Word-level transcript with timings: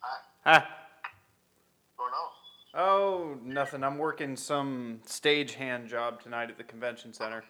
Huh? 0.00 0.16
Oh, 0.46 0.66
Going 1.98 2.12
on? 2.12 2.28
Oh, 2.74 3.38
nothing. 3.44 3.82
I'm 3.84 3.98
working 3.98 4.36
some 4.36 5.00
stagehand 5.06 5.88
job 5.88 6.22
tonight 6.22 6.50
at 6.50 6.56
the 6.56 6.64
convention 6.64 7.12
center. 7.12 7.44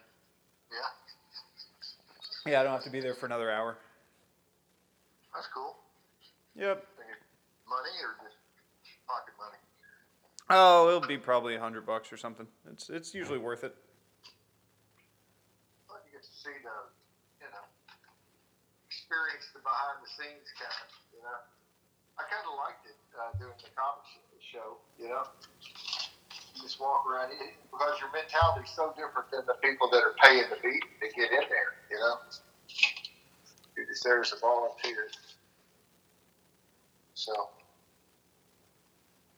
Yeah, 2.45 2.51
Yeah, 2.51 2.59
I 2.61 2.63
don't 2.63 2.73
have 2.73 2.83
to 2.83 2.89
be 2.89 2.99
there 3.01 3.13
for 3.13 3.25
another 3.27 3.51
hour. 3.51 3.77
that's 5.33 5.47
cool. 5.53 5.77
Yep. 6.55 6.85
Money 7.69 7.95
or 8.03 8.15
just 8.27 8.35
pocket 9.07 9.33
money? 9.39 9.57
Oh, 10.49 10.87
it'll 10.89 11.07
be 11.07 11.17
probably 11.17 11.55
a 11.55 11.59
hundred 11.59 11.85
bucks 11.85 12.11
or 12.11 12.17
something. 12.17 12.47
It's 12.69 12.89
it's 12.89 13.13
usually 13.13 13.39
worth 13.39 13.63
it. 13.63 13.73
Well, 15.87 15.99
you 16.05 16.11
get 16.11 16.23
to 16.23 16.33
see 16.35 16.51
the, 16.63 16.75
you 17.39 17.47
know, 17.47 17.63
experience 18.89 19.47
the 19.55 19.59
behind 19.63 20.03
the 20.03 20.09
scenes 20.11 20.51
kind 20.59 20.75
of, 20.83 20.91
you 21.15 21.23
know. 21.23 21.39
I 22.21 22.29
kind 22.29 22.45
of 22.45 22.53
liked 22.61 22.85
it 22.85 22.97
uh, 23.17 23.33
doing 23.41 23.57
the 23.57 23.73
comic 23.73 24.05
sh- 24.05 24.53
show, 24.53 24.77
you 25.01 25.09
know. 25.09 25.25
You 26.53 26.61
just 26.61 26.79
walk 26.79 27.01
around 27.09 27.31
it, 27.33 27.57
because 27.65 27.97
your 27.97 28.13
mentality 28.13 28.61
is 28.69 28.75
so 28.75 28.93
different 28.93 29.31
than 29.33 29.41
the 29.49 29.57
people 29.65 29.89
that 29.89 30.05
are 30.05 30.13
paying 30.21 30.45
the 30.53 30.61
beat 30.61 30.85
to 31.01 31.07
get 31.17 31.33
in 31.33 31.49
there, 31.49 31.73
you 31.89 31.97
know. 31.97 32.21
You're 33.75 33.87
just 33.87 34.03
there 34.03 34.21
as 34.21 34.33
a 34.33 34.39
volunteer. 34.39 35.09
So, 37.15 37.33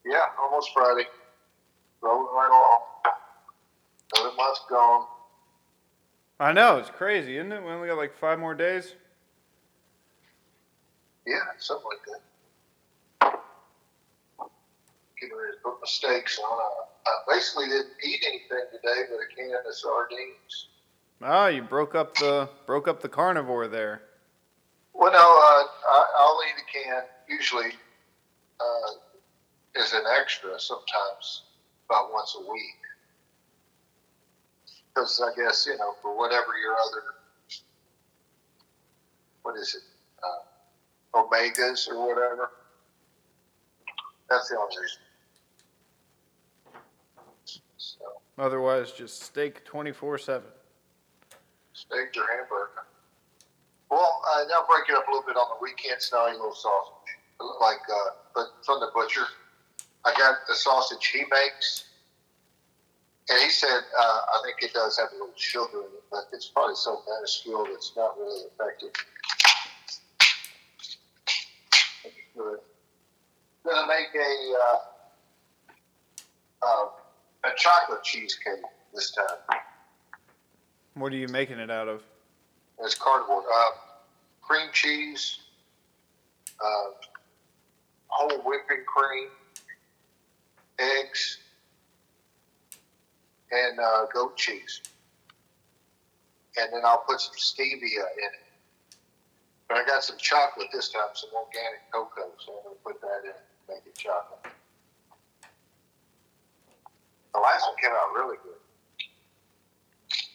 yeah, 0.06 0.36
almost 0.40 0.72
Friday. 0.74 1.08
Rolling 2.02 2.36
right 2.36 2.52
along. 2.52 3.16
Another 4.16 4.36
month's 4.36 4.62
gone. 4.70 5.08
I 6.40 6.52
know 6.52 6.78
it's 6.78 6.90
crazy, 6.90 7.38
isn't 7.38 7.54
it? 7.54 7.64
We 7.64 7.72
only 7.72 7.88
got 7.88 7.98
like 7.98 8.14
five 8.18 8.40
more 8.40 8.54
days. 8.54 8.96
Yeah, 11.26 11.36
something 11.58 11.86
like 11.90 12.06
that. 12.08 12.33
To 15.30 15.58
put 15.64 15.74
my 15.82 15.86
steaks 15.86 16.40
on. 16.40 16.60
I, 16.60 17.10
I 17.10 17.36
basically 17.36 17.68
didn't 17.68 17.94
eat 18.04 18.24
anything 18.28 18.66
today 18.72 19.04
but 19.10 19.18
a 19.18 19.36
can 19.36 19.56
of 19.56 19.74
sardines. 19.74 20.68
Ah, 21.22 21.48
you 21.48 21.62
broke 21.62 21.96
up 21.96 22.16
the 22.16 22.50
broke 22.66 22.88
up 22.88 23.02
the 23.02 23.10
carnivore 23.10 23.68
there. 23.68 24.02
Well, 24.94 25.12
no, 25.12 25.18
uh, 25.18 25.22
I, 25.22 26.06
I'll 26.18 26.40
eat 26.48 26.62
a 26.62 26.66
can 26.72 27.04
usually 27.30 27.72
uh, 28.60 29.80
as 29.82 29.94
an 29.94 30.04
extra 30.20 30.60
sometimes 30.60 31.44
about 31.90 32.12
once 32.12 32.36
a 32.40 32.52
week. 32.52 32.80
Because 34.94 35.22
I 35.22 35.36
guess, 35.36 35.66
you 35.66 35.78
know, 35.78 35.96
for 36.02 36.16
whatever 36.16 36.58
your 36.62 36.74
other, 36.74 37.04
what 39.42 39.56
is 39.58 39.76
it, 39.76 39.84
uh, 40.24 41.20
omegas 41.20 41.88
or 41.88 42.08
whatever. 42.08 42.52
That's 44.30 44.50
the 44.50 44.58
only 44.58 44.76
reason. 44.82 45.02
So, 47.78 48.23
Otherwise, 48.38 48.92
just 48.92 49.22
steak 49.22 49.64
twenty 49.64 49.92
four 49.92 50.18
seven. 50.18 50.50
steak 51.74 52.16
or 52.18 52.26
hamburger. 52.36 52.86
Well, 53.92 54.22
uh, 54.34 54.44
now 54.50 54.66
break 54.68 54.90
it 54.90 54.96
up 54.96 55.08
a 55.08 55.12
little 55.12 55.26
bit 55.28 55.36
on 55.36 55.46
the 55.58 55.62
weekends. 55.62 56.10
Now 56.12 56.28
a 56.28 56.32
little 56.32 56.54
sausage, 56.54 57.18
like 57.62 57.78
uh, 57.92 58.10
but 58.34 58.48
from 58.66 58.80
the 58.80 58.90
butcher. 58.94 59.26
I 60.06 60.14
got 60.18 60.40
the 60.50 60.56
sausage 60.56 61.06
he 61.08 61.20
makes, 61.32 61.86
and 63.30 63.40
he 63.42 63.50
said 63.50 63.82
uh, 63.98 64.02
I 64.02 64.42
think 64.44 64.58
it 64.62 64.74
does 64.74 64.98
have 64.98 65.10
a 65.12 65.14
little 65.14 65.30
sugar 65.38 65.78
in 65.78 65.84
it, 65.96 66.04
but 66.12 66.26
it's 66.34 66.48
probably 66.48 66.76
so 66.76 67.02
minuscule 67.08 67.68
it's 67.70 67.94
not 67.96 68.18
really 68.18 68.42
effective. 68.42 68.90
Gonna 73.66 73.88
make 73.88 74.14
a 74.14 74.54
uh, 74.66 74.80
uh, 76.68 76.86
a 77.44 77.50
chocolate 77.58 78.04
cheesecake 78.04 78.62
this 78.94 79.12
time. 79.12 79.60
What 80.96 81.12
are 81.12 81.18
you 81.18 81.28
making 81.28 81.60
it 81.60 81.70
out 81.70 81.88
of? 81.88 82.04
It's 82.80 82.96
cardboard. 82.96 83.44
Uh, 83.54 83.70
cream 84.42 84.68
cheese, 84.74 85.40
uh, 86.64 87.08
whole 88.08 88.42
whipping 88.44 88.84
cream, 88.86 89.30
eggs, 90.80 91.40
and 93.52 93.80
uh, 93.80 94.06
goat 94.14 94.38
cheese. 94.38 94.82
And 96.58 96.72
then 96.72 96.82
I'll 96.86 97.04
put 97.08 97.20
some 97.20 97.34
stevia 97.36 97.82
in 97.82 98.30
it. 98.30 98.98
But 99.68 99.78
I 99.78 99.86
got 99.86 100.04
some 100.04 100.18
chocolate 100.18 100.68
this 100.72 100.90
time, 100.90 101.02
some 101.16 101.32
organic 101.36 101.92
cocoa, 101.92 102.32
so 102.46 102.54
I'm 102.58 102.64
going 102.64 102.76
to 102.76 102.84
put 102.84 103.02
that 103.02 103.24
in 103.24 103.32
and 103.32 103.36
make 103.70 103.86
it 103.88 103.98
chocolate. 103.98 104.54
The 107.34 107.40
last 107.40 107.66
one 107.68 107.76
came 107.82 107.92
out 107.92 108.14
really 108.16 108.38
good. 108.44 108.60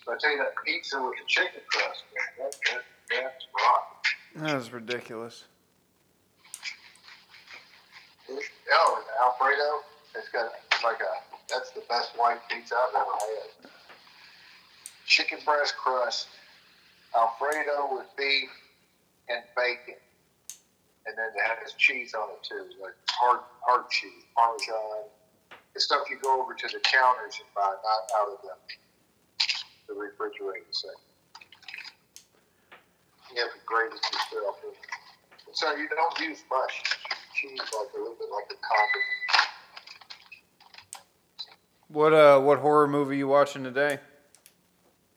But 0.04 0.14
I 0.14 0.19
tell 0.19 0.31
you 0.32 0.38
that 0.38 0.54
pizza 0.64 1.00
with 1.03 1.14
the 1.19 1.26
chicken 1.26 1.60
crust, 1.69 2.03
man, 2.14 2.50
that, 2.50 2.56
that, 2.72 2.82
that's 3.10 3.44
rock. 3.54 4.04
That 4.36 4.54
was 4.56 4.72
ridiculous. 4.72 5.44
Oh, 8.31 8.97
and 8.97 9.06
Alfredo, 9.22 9.84
it's 10.14 10.28
got 10.28 10.50
like 10.84 11.00
a 11.00 11.28
that's 11.48 11.70
the 11.70 11.82
best 11.88 12.12
white 12.16 12.41
pizza 12.50 12.75
I've 12.75 12.94
ever 12.94 13.10
had. 13.10 13.70
Chicken 15.06 15.38
breast 15.44 15.75
crust, 15.76 16.28
Alfredo 17.16 17.88
with 17.97 18.06
beef 18.16 18.50
and 19.31 19.42
bacon, 19.56 20.00
and 21.06 21.16
then 21.16 21.28
it 21.34 21.58
has 21.62 21.72
cheese 21.75 22.14
on 22.14 22.28
it 22.31 22.42
too, 22.42 22.66
like 22.82 22.92
hard 23.08 23.41
hard 23.62 23.88
cheese, 23.91 24.25
Parmesan. 24.37 25.08
The 25.78 25.82
stuff 25.82 26.10
you 26.10 26.18
go 26.20 26.42
over 26.42 26.54
to 26.54 26.66
the 26.66 26.80
counters 26.80 27.38
and 27.38 27.46
buy, 27.54 27.62
not 27.62 28.10
out 28.18 28.32
of 28.34 28.38
the 28.42 28.50
the 29.86 29.94
refrigerated 29.94 30.66
section. 30.72 30.98
You 33.32 33.42
have 33.42 33.52
to 33.52 33.60
grate 33.64 33.92
it 33.92 34.02
yourself. 34.12 34.56
So 35.52 35.76
you 35.76 35.88
don't 35.88 36.18
use 36.18 36.42
much 36.50 36.82
cheese, 37.32 37.60
like 37.60 37.94
a 37.94 37.96
little 37.96 38.16
bit 38.18 38.26
like 38.28 38.50
a 38.50 38.58
condiment. 38.58 39.46
What 41.86 42.12
uh 42.12 42.40
what 42.40 42.58
horror 42.58 42.88
movie 42.88 43.18
you 43.18 43.28
watching 43.28 43.62
today? 43.62 44.00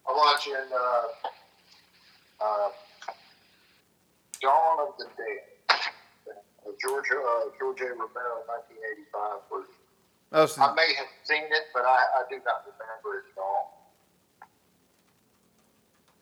I'm 0.08 0.16
watching 0.16 0.54
uh, 0.54 1.08
uh, 2.40 2.70
Dawn 4.40 4.80
of 4.88 4.96
the 5.00 5.06
Dead, 5.06 5.80
the 6.68 6.78
Georgia 6.80 7.16
uh, 7.16 7.50
George 7.58 7.82
A. 7.82 7.86
Romero 7.86 8.46
1985 8.46 9.42
version. 9.50 9.71
Oh, 10.34 10.48
I 10.48 10.74
may 10.74 10.88
have 10.96 11.12
seen 11.24 11.44
it, 11.44 11.66
but 11.74 11.84
I, 11.84 12.00
I 12.16 12.24
do 12.30 12.40
not 12.48 12.64
remember 12.64 13.20
it 13.20 13.36
at 13.36 13.42
all. 13.42 13.92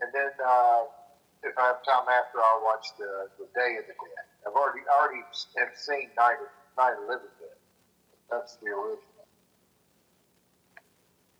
And 0.01 0.09
then, 0.13 0.33
uh, 0.41 0.89
if 1.43 1.53
I 1.57 1.67
have 1.67 1.85
time 1.85 2.09
after, 2.09 2.41
I'll 2.41 2.63
watch 2.65 2.87
the, 2.97 3.29
the 3.37 3.45
Day 3.53 3.77
of 3.77 3.85
the 3.85 3.93
Dead. 3.93 4.25
I've 4.47 4.57
already 4.57 4.81
already 4.89 5.21
have 5.61 5.77
seen 5.77 6.09
Night 6.17 6.41
of, 6.41 6.49
Night 6.73 6.97
of 6.97 7.05
Living 7.05 7.29
Dead. 7.37 7.59
That's 8.31 8.57
the 8.57 8.73
original. 8.73 9.29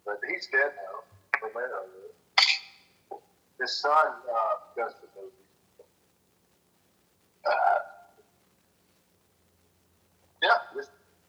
But 0.05 0.21
he's 0.29 0.47
dead 0.51 0.77
now. 0.77 1.09
Romero 1.41 1.89
is. 2.05 3.17
His 3.59 3.81
son 3.81 4.13
uh, 4.29 4.55
does 4.77 4.93
the 5.01 5.07
movie. 5.17 5.33
Uh, 7.45 7.79
yeah, 10.43 10.57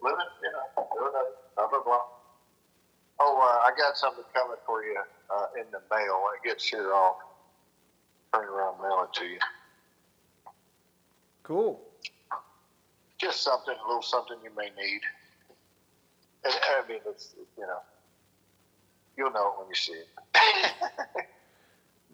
living, 0.03 0.33
you 0.43 0.51
know, 0.53 0.67
doing 0.97 1.13
it, 1.15 1.37
blah, 1.69 1.69
blah, 1.69 1.85
blah. 1.85 2.01
Oh, 3.21 3.37
uh, 3.37 3.67
I 3.67 3.71
got 3.77 3.97
something 3.97 4.25
coming 4.33 4.57
for 4.65 4.83
you 4.83 4.97
uh, 5.35 5.47
in 5.57 5.67
the 5.71 5.81
mail. 5.95 6.23
When 6.25 6.35
it 6.43 6.49
gets 6.49 6.67
here, 6.67 6.93
I'll 6.95 7.19
turn 8.35 8.49
around 8.49 8.75
and 8.75 8.83
mail 8.83 9.07
it 9.11 9.19
to 9.19 9.25
you. 9.27 9.39
cool. 11.43 11.81
Just 13.19 13.43
something, 13.43 13.75
a 13.85 13.87
little 13.87 14.03
something 14.03 14.39
you 14.43 14.51
may 14.57 14.71
need. 14.83 15.01
And, 16.45 16.55
I 16.55 16.89
mean, 16.89 17.01
it's, 17.07 17.35
you 17.59 17.65
know, 17.65 17.81
you'll 19.19 19.33
know 19.33 19.49
it 19.49 19.59
when 19.59 19.69
you 19.69 19.75
see 19.75 19.93
it. 19.93 20.09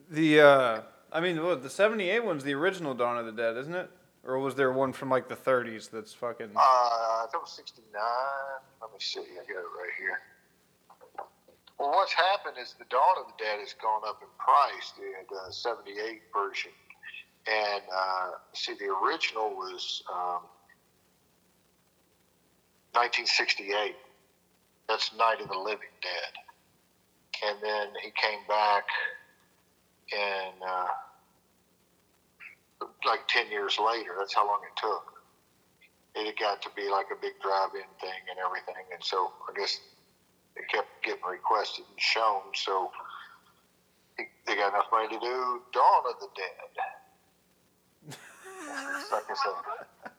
The 0.09 0.41
uh 0.41 0.81
I 1.13 1.21
mean 1.21 1.43
what 1.43 1.63
the 1.63 1.71
seventy 1.71 2.11
eight 2.11 2.25
one's 2.25 2.45
the 2.45 2.55
original 2.55 2.95
Dawn 2.95 3.19
of 3.19 3.27
the 3.27 3.33
Dead, 3.33 3.57
isn't 3.57 3.75
it? 3.75 3.91
Or 4.27 4.39
was 4.41 4.57
there 4.57 4.73
one 4.73 4.93
from 4.93 5.09
like 5.09 5.29
the 5.29 5.37
thirties 5.37 5.89
that's 5.89 6.13
fucking 6.13 6.51
Uh, 6.57 6.59
I 6.59 7.27
think 7.31 7.35
it 7.35 7.41
was 7.43 7.53
69. 7.53 8.03
Let 8.83 8.93
me 8.93 8.99
see. 8.99 9.21
I 9.21 9.37
got 9.47 9.63
it 9.63 9.75
right 9.79 9.95
here. 9.99 10.19
Well, 11.79 11.91
what's 11.91 12.13
happened 12.13 12.57
is 12.61 12.75
the 12.79 12.87
Dawn 12.91 13.17
of 13.21 13.27
the 13.27 13.45
Dead 13.45 13.61
has 13.61 13.75
gone 13.75 14.03
up 14.07 14.21
in 14.23 14.29
price, 14.39 14.93
the 14.97 15.37
uh, 15.37 15.51
78 15.51 16.23
version. 16.33 16.73
And 17.47 17.83
uh, 17.95 18.31
see, 18.55 18.75
the 18.75 18.89
original 19.05 19.51
was 19.51 20.03
um, 20.11 20.43
1968. 22.97 23.95
That's 24.89 25.15
Night 25.17 25.41
of 25.41 25.49
the 25.49 25.59
Living 25.59 25.95
Dead. 26.03 26.33
And 27.47 27.59
then 27.63 27.89
he 28.03 28.11
came 28.11 28.41
back 28.49 28.85
and 30.13 30.55
uh, 30.67 30.87
like 33.07 33.27
10 33.29 33.51
years 33.51 33.79
later. 33.79 34.15
That's 34.19 34.35
how 34.35 34.47
long 34.47 34.61
it 34.65 34.77
took. 34.81 35.13
it 36.15 36.27
had 36.27 36.39
got 36.39 36.63
to 36.63 36.71
be 36.75 36.89
like 36.89 37.07
a 37.13 37.21
big 37.21 37.37
drive-in 37.43 37.89
thing 38.01 38.23
and 38.31 38.39
everything, 38.41 38.85
and 38.93 39.05
so 39.05 39.33
I 39.49 39.53
guess 39.59 39.81
it 40.57 40.65
kept 40.73 40.89
getting 41.05 41.25
requested 41.29 41.85
and 41.89 42.01
shown. 42.01 42.41
So 42.55 42.91
they 44.17 44.57
got 44.57 44.73
enough 44.73 44.89
money 44.91 45.09
to 45.09 45.21
do 45.21 45.61
Dawn 45.73 46.03
of 46.09 46.17
the 46.21 46.29
Dead. 46.33 48.17
like 49.13 49.29
I 49.29 49.35
said, 49.37 50.13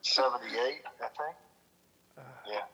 seventy-eight, 0.00 0.82
I 1.00 1.08
think. 1.12 1.36
Yeah. 2.48 2.64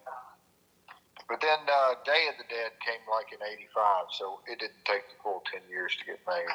But 1.28 1.40
then 1.40 1.58
uh, 1.66 1.94
Day 2.04 2.28
of 2.30 2.36
the 2.38 2.46
Dead 2.46 2.70
came 2.86 3.02
like 3.10 3.32
in 3.32 3.42
'85, 3.42 4.14
so 4.14 4.40
it 4.46 4.60
didn't 4.60 4.84
take 4.84 5.08
the 5.10 5.18
full 5.22 5.42
ten 5.50 5.62
years 5.68 5.96
to 5.98 6.04
get 6.04 6.20
made. 6.28 6.46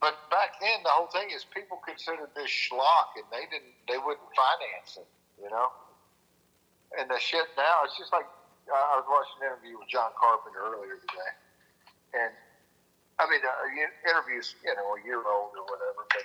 But 0.00 0.14
back 0.30 0.54
then, 0.60 0.82
the 0.84 0.94
whole 0.94 1.10
thing 1.10 1.30
is 1.34 1.46
people 1.50 1.80
considered 1.82 2.30
this 2.36 2.50
schlock, 2.50 3.10
and 3.18 3.26
they 3.34 3.46
didn't, 3.50 3.74
they 3.90 3.98
wouldn't 3.98 4.30
finance 4.36 4.98
it, 4.98 5.08
you 5.42 5.50
know. 5.50 5.70
And 6.98 7.10
the 7.10 7.18
shit 7.20 7.46
now, 7.58 7.82
it's 7.84 7.96
just 7.98 8.12
like 8.12 8.26
uh, 8.70 8.74
I 8.74 8.94
was 9.02 9.06
watching 9.10 9.42
an 9.42 9.52
interview 9.54 9.78
with 9.78 9.88
John 9.90 10.10
Carpenter 10.18 10.62
earlier 10.70 10.96
today, 11.02 11.32
and 12.14 12.32
I 13.18 13.26
mean, 13.30 13.42
uh, 13.42 13.66
you- 13.74 13.96
interviews, 14.08 14.54
you 14.62 14.74
know, 14.76 14.94
a 14.96 15.00
year 15.04 15.20
old 15.24 15.52
or 15.58 15.64
whatever, 15.66 16.06
but 16.08 16.24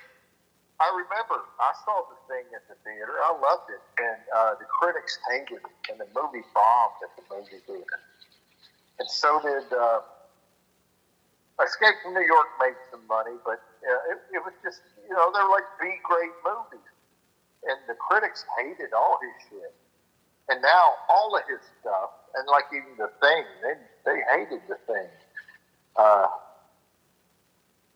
I 0.80 0.90
remember 0.92 1.48
I 1.60 1.72
saw 1.86 2.04
the 2.10 2.20
thing 2.28 2.46
at 2.56 2.68
the 2.68 2.76
theater. 2.84 3.16
I 3.24 3.32
loved 3.34 3.70
it, 3.72 3.82
and 4.02 4.22
uh, 4.36 4.54
the 4.60 4.66
critics 4.68 5.18
hated 5.32 5.64
it, 5.64 5.78
and 5.90 6.00
the 6.00 6.10
movie 6.14 6.46
bombed 6.54 7.00
at 7.04 7.12
the 7.16 7.24
movie 7.34 7.64
theater. 7.66 8.00
And 9.00 9.10
so 9.10 9.42
did 9.42 9.72
uh, 9.74 10.02
Escape 11.66 11.96
from 12.04 12.14
New 12.14 12.26
York. 12.26 12.48
Made 12.60 12.78
some 12.92 13.06
money, 13.08 13.38
but 13.46 13.60
uh, 13.84 14.12
it, 14.14 14.20
it 14.32 14.42
was 14.44 14.54
just 14.64 14.82
you 15.08 15.16
know 15.16 15.32
they're 15.34 15.50
like 15.50 15.66
B 15.80 15.88
grade 16.04 16.36
movies, 16.44 16.88
and 17.66 17.80
the 17.88 17.96
critics 17.96 18.46
hated 18.58 18.94
all 18.94 19.18
his 19.22 19.34
shit. 19.50 19.74
And 20.50 20.62
now 20.62 20.96
all 21.10 21.36
of 21.36 21.44
his 21.48 21.62
stuff, 21.80 22.12
and 22.36 22.48
like 22.48 22.66
even 22.74 22.96
the 22.98 23.10
thing, 23.22 23.46
they 23.64 23.76
they 24.06 24.20
hated 24.36 24.62
the 24.68 24.78
thing. 24.88 25.10
Uh, 25.96 26.28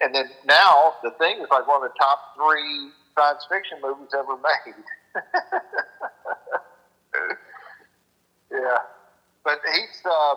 and 0.01 0.13
then 0.15 0.29
now 0.45 0.95
the 1.03 1.11
thing 1.19 1.39
is 1.41 1.47
like 1.51 1.67
one 1.67 1.83
of 1.83 1.89
the 1.89 1.97
top 1.99 2.19
three 2.35 2.91
science 3.17 3.45
fiction 3.49 3.79
movies 3.81 4.09
ever 4.13 4.37
made. 4.37 4.85
yeah, 8.51 8.77
but 9.43 9.59
he's 9.73 10.01
uh, 10.05 10.35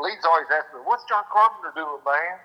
Lee's 0.00 0.24
always 0.26 0.48
asking 0.50 0.80
me, 0.80 0.84
"What's 0.86 1.04
John 1.04 1.24
Carpenter 1.30 1.72
doing, 1.74 2.02
man?" 2.06 2.38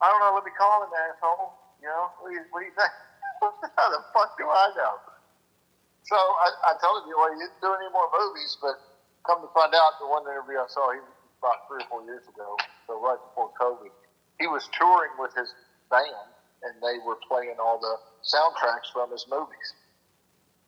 I 0.00 0.08
don't 0.10 0.20
know. 0.20 0.32
Let 0.34 0.44
me 0.44 0.52
call 0.56 0.84
him, 0.84 0.92
asshole. 0.92 1.52
You 1.82 1.88
know, 1.88 2.12
what 2.20 2.30
do 2.30 2.36
you, 2.36 2.44
what 2.50 2.60
do 2.60 2.66
you 2.66 2.76
think? 2.76 2.94
How 3.76 3.88
the 3.90 4.00
fuck 4.12 4.32
do 4.38 4.48
I 4.48 4.68
know? 4.76 5.00
So 6.04 6.16
I, 6.16 6.72
I 6.72 6.72
told 6.80 7.04
him, 7.04 7.12
well, 7.16 7.30
he 7.32 7.38
didn't 7.40 7.60
do 7.60 7.72
any 7.76 7.90
more 7.92 8.08
movies, 8.12 8.56
but 8.60 8.76
come 9.26 9.42
to 9.44 9.50
find 9.52 9.72
out, 9.76 9.96
the 10.00 10.08
one 10.08 10.24
interview 10.24 10.58
I 10.58 10.66
saw, 10.68 10.92
he 10.92 11.00
about 11.40 11.60
three 11.68 11.80
or 11.84 11.88
four 11.88 12.02
years 12.04 12.24
ago, 12.28 12.56
so 12.86 13.00
right 13.00 13.18
before 13.24 13.50
COVID, 13.60 13.92
he 14.40 14.46
was 14.46 14.68
touring 14.76 15.12
with 15.18 15.32
his 15.36 15.54
band, 15.90 16.30
and 16.64 16.74
they 16.82 16.98
were 17.04 17.16
playing 17.28 17.56
all 17.60 17.78
the 17.80 17.96
soundtracks 18.24 18.92
from 18.92 19.10
his 19.12 19.24
movies. 19.30 19.68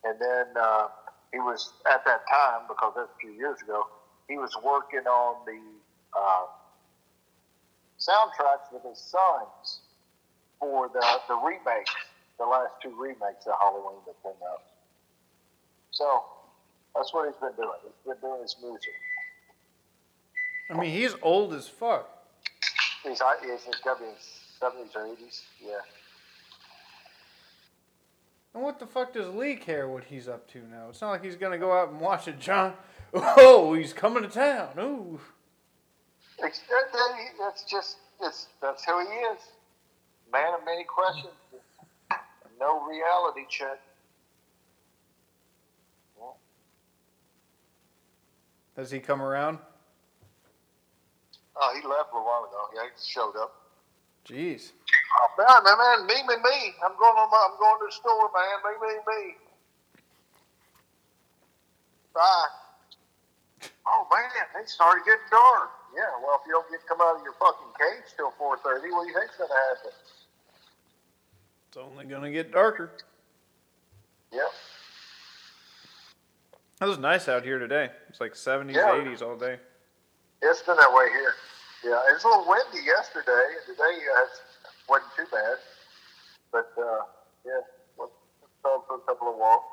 And 0.04 0.18
then 0.20 0.46
uh, 0.56 0.88
he 1.32 1.40
was 1.40 1.72
at 1.90 2.04
that 2.06 2.22
time, 2.30 2.64
because 2.68 2.92
that's 2.96 3.10
a 3.12 3.20
few 3.20 3.32
years 3.32 3.60
ago, 3.62 3.84
he 4.28 4.38
was 4.38 4.52
working 4.64 5.04
on 5.06 5.44
the 5.46 5.60
uh, 6.16 6.44
soundtracks 7.98 8.72
with 8.72 8.82
his 8.82 8.98
sons 8.98 9.80
for 10.58 10.88
the 10.88 11.04
the 11.28 11.34
remakes, 11.34 11.92
the 12.38 12.44
last 12.44 12.72
two 12.82 12.94
remakes 12.98 13.46
of 13.46 13.54
Halloween 13.60 13.98
that 14.06 14.20
came 14.22 14.40
out. 14.50 14.62
So 15.90 16.22
that's 16.94 17.12
what 17.12 17.28
he's 17.28 17.40
been 17.40 17.56
doing. 17.56 17.78
He's 17.84 18.12
been 18.14 18.20
doing 18.20 18.42
his 18.42 18.56
music. 18.62 18.92
I 20.70 20.74
mean, 20.74 20.90
he's 20.90 21.14
old 21.22 21.52
as 21.54 21.68
fuck. 21.68 22.08
He's 23.02 23.20
he's, 23.42 23.64
he's 23.64 23.74
got 23.84 23.98
to 23.98 24.04
be 24.04 24.08
in 24.08 24.14
his 24.14 24.28
seventies 24.60 24.92
or 24.94 25.06
eighties. 25.06 25.42
Yeah. 25.60 25.80
And 28.54 28.62
what 28.62 28.78
the 28.78 28.86
fuck 28.86 29.14
does 29.14 29.34
Lee 29.34 29.56
care 29.56 29.88
what 29.88 30.04
he's 30.04 30.28
up 30.28 30.46
to 30.52 30.58
now? 30.58 30.88
It's 30.90 31.00
not 31.00 31.10
like 31.10 31.24
he's 31.24 31.36
gonna 31.36 31.58
go 31.58 31.72
out 31.72 31.90
and 31.90 32.00
watch 32.00 32.28
it, 32.28 32.38
John. 32.38 32.74
Oh, 33.14 33.74
he's 33.74 33.92
coming 33.92 34.22
to 34.22 34.28
town. 34.30 34.70
Ooh. 34.78 35.20
It's, 36.42 36.60
that, 36.60 36.92
that, 36.92 37.16
that's 37.38 37.64
just 37.64 37.96
it's 38.20 38.48
that's 38.60 38.84
who 38.84 39.00
he 39.00 39.06
is. 39.06 39.38
Man 40.32 40.54
of 40.54 40.64
many 40.64 40.84
questions. 40.84 41.34
No 42.58 42.84
reality 42.86 43.46
check. 43.48 43.80
Well, 46.18 46.36
Has 48.76 48.90
he 48.90 49.00
come 49.00 49.22
around? 49.22 49.58
Oh, 51.56 51.72
he 51.74 51.86
left 51.86 52.10
a 52.12 52.16
while 52.16 52.44
ago. 52.48 52.68
Yeah, 52.74 52.82
he 52.82 53.10
showed 53.10 53.36
up. 53.36 53.54
Jeez. 54.26 54.72
Oh, 55.20 55.28
man, 55.36 55.64
man, 55.64 55.78
man, 55.78 56.06
me, 56.06 56.14
me, 56.26 56.36
me. 56.42 56.74
I'm 56.84 56.96
going 56.98 57.16
on 57.18 57.30
my, 57.30 57.48
I'm 57.50 57.58
going 57.58 57.78
to 57.80 57.86
the 57.86 57.92
store, 57.92 58.30
man. 58.32 58.58
Me, 58.64 58.88
me, 58.88 58.94
me. 59.06 59.34
Bye. 62.14 62.46
Oh 63.86 64.06
man, 64.12 64.62
it 64.62 64.68
started 64.68 65.02
getting 65.04 65.26
dark. 65.30 65.70
Yeah, 65.94 66.08
well, 66.24 66.40
if 66.40 66.46
you 66.46 66.52
don't 66.52 66.68
get 66.70 66.80
come 66.88 67.00
out 67.00 67.16
of 67.16 67.22
your 67.22 67.34
fucking 67.34 67.72
cage 67.78 68.12
till 68.16 68.30
four 68.38 68.56
thirty, 68.58 68.90
what 68.90 69.04
do 69.04 69.08
you 69.12 69.18
think's 69.18 69.36
gonna 69.36 69.52
happen? 69.52 69.92
It's 71.68 71.76
only 71.76 72.04
gonna 72.04 72.30
get 72.30 72.52
darker. 72.52 72.90
Yep. 74.32 74.48
It 76.80 76.84
was 76.86 76.98
nice 76.98 77.28
out 77.28 77.44
here 77.44 77.58
today. 77.58 77.90
It's 78.08 78.20
like 78.20 78.32
70s, 78.34 78.74
Yeah. 78.74 78.90
80s 78.90 79.22
all 79.22 79.36
day. 79.36 79.60
It's 80.40 80.62
been 80.62 80.76
that 80.76 80.92
way 80.92 81.08
here. 81.10 81.34
Yeah, 81.84 82.02
it 82.10 82.14
was 82.14 82.24
a 82.24 82.28
little 82.28 82.48
windy 82.48 82.84
yesterday, 82.84 83.54
and 83.54 83.76
today 83.76 83.98
uh, 84.16 84.22
it 84.24 84.30
wasn't 84.88 85.12
too 85.16 85.26
bad. 85.30 85.58
But 86.50 86.72
uh, 86.76 87.04
yeah, 87.44 87.60
out 88.66 88.84
for 88.86 88.96
a 88.96 89.00
couple 89.00 89.28
of 89.30 89.36
walks. 89.36 89.66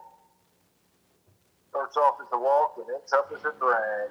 Starts 1.69 1.97
off 1.97 2.15
as 2.21 2.27
a 2.33 2.39
walk 2.39 2.75
and 2.77 2.85
ends 2.95 3.13
up 3.13 3.31
as 3.35 3.41
a 3.45 3.53
drag. 3.59 4.09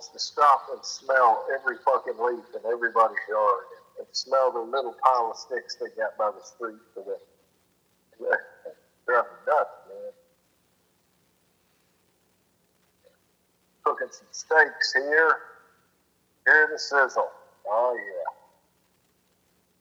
Wants 0.00 0.12
to 0.12 0.18
stop 0.18 0.62
and 0.72 0.82
smell 0.82 1.44
every 1.54 1.76
fucking 1.84 2.14
leaf 2.18 2.44
in 2.54 2.72
everybody's 2.72 3.18
yard 3.28 3.64
and 3.98 4.06
smell 4.12 4.50
the 4.50 4.60
little 4.60 4.96
pile 5.04 5.30
of 5.30 5.36
sticks 5.36 5.76
they 5.76 5.88
got 5.94 6.16
by 6.16 6.30
the 6.30 6.42
street 6.42 6.80
for 6.94 7.04
the. 7.04 7.18
They're 9.06 9.16
nuts, 9.46 9.70
man. 9.90 10.12
Cooking 13.84 14.06
some 14.10 14.26
steaks 14.30 14.94
here. 14.94 15.36
Hear 16.46 16.70
the 16.72 16.78
sizzle. 16.78 17.28
Oh 17.68 17.94
yeah. 17.94 18.32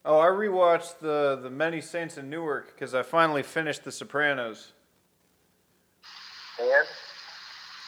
Oh, 0.04 0.20
I 0.20 0.26
rewatched 0.26 1.00
the 1.00 1.40
the 1.42 1.50
Many 1.50 1.80
Saints 1.80 2.18
in 2.18 2.30
Newark 2.30 2.74
because 2.76 2.94
I 2.94 3.04
finally 3.04 3.44
finished 3.44 3.86
The 3.86 3.92
Sopranos. 3.94 4.74
And 6.60 6.88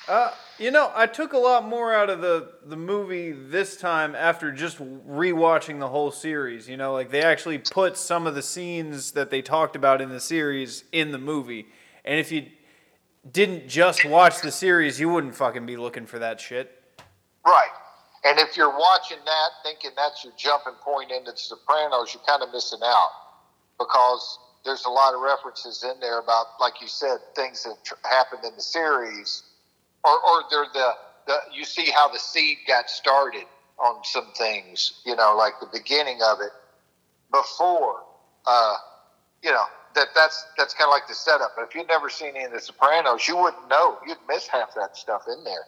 Uh, 0.08 0.32
you 0.58 0.72
know, 0.72 0.92
I 0.96 1.08
took 1.08 1.34
a 1.34 1.38
lot 1.38 1.68
more 1.68 1.94
out 1.94 2.10
of 2.10 2.22
the 2.22 2.54
the 2.66 2.76
movie 2.76 3.32
this 3.32 3.78
time 3.78 4.16
after 4.16 4.52
just 4.52 4.80
rewatching 4.80 5.80
the 5.80 5.88
whole 5.88 6.12
series. 6.12 6.68
You 6.68 6.78
know, 6.78 6.94
like 6.94 7.12
they 7.12 7.22
actually 7.22 7.60
put 7.60 7.98
some 7.98 8.28
of 8.28 8.36
the 8.36 8.42
scenes 8.42 9.12
that 9.12 9.30
they 9.30 9.42
talked 9.42 9.76
about 9.76 10.02
in 10.02 10.10
the 10.10 10.20
series 10.20 10.84
in 10.92 11.12
the 11.12 11.18
movie. 11.18 11.68
And 12.04 12.20
if 12.20 12.32
you 12.32 12.48
didn't 13.30 13.68
just 13.68 14.04
watch 14.06 14.42
the 14.42 14.52
series, 14.52 15.00
you 15.00 15.10
wouldn't 15.10 15.36
fucking 15.36 15.66
be 15.66 15.78
looking 15.78 16.06
for 16.06 16.20
that 16.20 16.40
shit. 16.42 16.72
right. 17.46 17.70
And 18.24 18.38
if 18.38 18.56
you're 18.56 18.78
watching 18.78 19.18
that 19.26 19.50
thinking 19.64 19.92
that's 19.96 20.24
your 20.24 20.34
jumping 20.38 20.76
point 20.84 21.12
into 21.12 21.32
the 21.32 21.38
Sopranos, 21.38 22.14
you're 22.14 22.24
kind 22.28 22.44
of 22.44 22.52
missing 22.52 22.80
out 22.84 23.10
because 23.80 24.38
there's 24.64 24.86
a 24.86 24.90
lot 24.90 25.16
of 25.16 25.22
references 25.22 25.84
in 25.84 26.00
there 26.00 26.20
about, 26.20 26.46
like 26.60 26.82
you 26.82 26.88
said, 26.88 27.18
things 27.36 27.64
that 27.64 27.78
tr- 27.84 27.96
happened 28.04 28.44
in 28.46 28.56
the 28.56 28.62
series, 28.62 29.44
or 30.04 30.12
or 30.12 30.44
they're 30.50 30.66
the 30.74 30.92
the 31.28 31.38
you 31.54 31.66
see 31.66 31.90
how 31.92 32.12
the 32.12 32.20
seed 32.20 32.58
got 32.68 32.90
started 32.90 33.46
on 33.80 34.04
some 34.04 34.32
things, 34.38 35.02
you 35.06 35.16
know, 35.16 35.36
like 35.38 35.54
the 35.60 35.70
beginning 35.72 36.20
of 36.24 36.40
it 36.42 36.52
before, 37.32 38.04
uh, 38.46 38.76
you 39.44 39.52
know. 39.52 39.64
That 39.94 40.08
that's 40.16 40.46
that's 40.58 40.74
kind 40.74 40.88
of 40.88 40.94
like 40.94 41.10
the 41.10 41.14
setup. 41.14 41.52
But 41.58 41.64
if 41.64 41.76
you'd 41.76 41.90
never 41.90 42.10
seen 42.10 42.30
any 42.38 42.46
of 42.46 42.54
the 42.54 42.62
Sopranos, 42.62 43.28
you 43.28 43.36
wouldn't 43.36 43.68
know. 43.68 43.98
You'd 44.08 44.20
miss 44.26 44.48
half 44.48 44.74
that 44.76 44.96
stuff 44.96 45.24
in 45.28 45.44
there. 45.44 45.66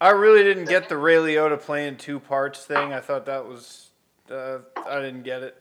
I 0.00 0.10
really 0.10 0.42
didn't 0.42 0.64
get 0.64 0.88
the 0.88 0.96
Ray 0.96 1.16
Liotta 1.16 1.60
playing 1.60 1.98
two 1.98 2.18
parts 2.18 2.64
thing. 2.64 2.94
I 2.94 3.00
thought 3.00 3.26
that 3.26 3.46
was 3.46 3.90
uh, 4.30 4.60
I 4.86 5.00
didn't 5.00 5.24
get 5.24 5.42
it. 5.42 5.59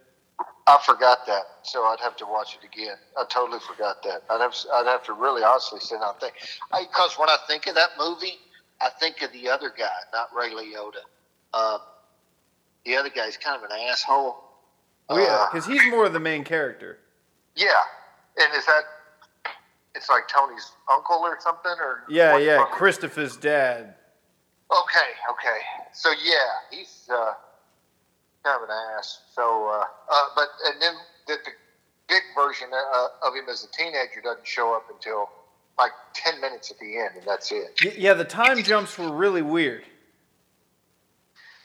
I 0.70 0.80
forgot 0.86 1.26
that, 1.26 1.44
so 1.64 1.84
I'd 1.86 2.00
have 2.02 2.16
to 2.18 2.26
watch 2.26 2.58
it 2.62 2.66
again. 2.66 2.96
I 3.18 3.24
totally 3.30 3.60
forgot 3.60 4.04
that. 4.04 4.22
I'd 4.30 4.40
have 4.42 4.54
I'd 4.74 4.86
have 4.86 5.04
to 5.06 5.14
really 5.14 5.44
honestly 5.44 5.80
sit 5.80 6.00
down 6.00 6.12
and 6.12 6.20
think. 6.20 6.34
Because 6.72 7.18
when 7.18 7.28
I 7.30 7.38
think 7.48 7.66
of 7.68 7.76
that 7.76 7.90
movie, 7.98 8.38
I 8.80 8.90
think 9.00 9.22
of 9.24 9.32
the 9.34 9.50
other 9.50 9.72
guy, 9.76 9.90
not 10.14 10.30
Ray 10.36 10.52
Liotta. 10.52 11.02
Uh, 11.54 11.80
the 12.86 12.96
other 12.96 13.10
guy's 13.10 13.36
kind 13.38 13.58
of 13.58 13.70
an 13.70 13.76
asshole. 13.90 14.38
Oh 15.10 15.18
yeah, 15.18 15.26
Uh, 15.26 15.50
because 15.52 15.66
he's 15.66 15.84
more 15.90 16.06
of 16.06 16.14
the 16.14 16.20
main 16.20 16.44
character. 16.44 17.00
yeah, 17.56 17.82
and 18.38 18.54
is 18.56 18.66
that 18.68 18.84
it's 19.96 20.08
like 20.08 20.28
Tony's 20.28 20.72
uncle 20.92 21.18
or 21.18 21.38
something, 21.42 21.74
or 21.80 22.04
Yeah, 22.10 22.38
yeah. 22.38 22.64
Christopher's 22.72 23.36
dad. 23.36 23.96
Okay, 24.72 25.10
okay. 25.32 25.58
So 25.94 26.12
yeah, 26.24 26.36
he's 26.70 27.10
uh, 27.12 27.34
kind 28.44 28.64
of 28.64 28.70
an 28.70 28.76
ass. 28.98 29.20
So, 29.34 29.70
uh, 29.70 29.84
uh, 30.12 30.26
but 30.36 30.48
and 30.68 30.82
then 30.82 30.94
the, 31.28 31.38
the 31.46 31.52
big 32.08 32.24
version 32.36 32.70
uh, 32.74 33.28
of 33.28 33.36
him 33.36 33.46
as 33.50 33.64
a 33.64 33.72
teenager 33.72 34.22
doesn't 34.24 34.48
show 34.48 34.76
up 34.76 34.86
until 34.94 35.30
like 35.78 35.92
ten 36.14 36.40
minutes 36.42 36.72
at 36.72 36.80
the 36.80 36.98
end, 36.98 37.12
and 37.16 37.26
that's 37.26 37.52
it. 37.52 37.80
Yeah, 37.98 38.14
the 38.14 38.26
time 38.26 38.62
jumps 38.64 38.98
were 38.98 39.12
really 39.12 39.42
weird. 39.42 39.84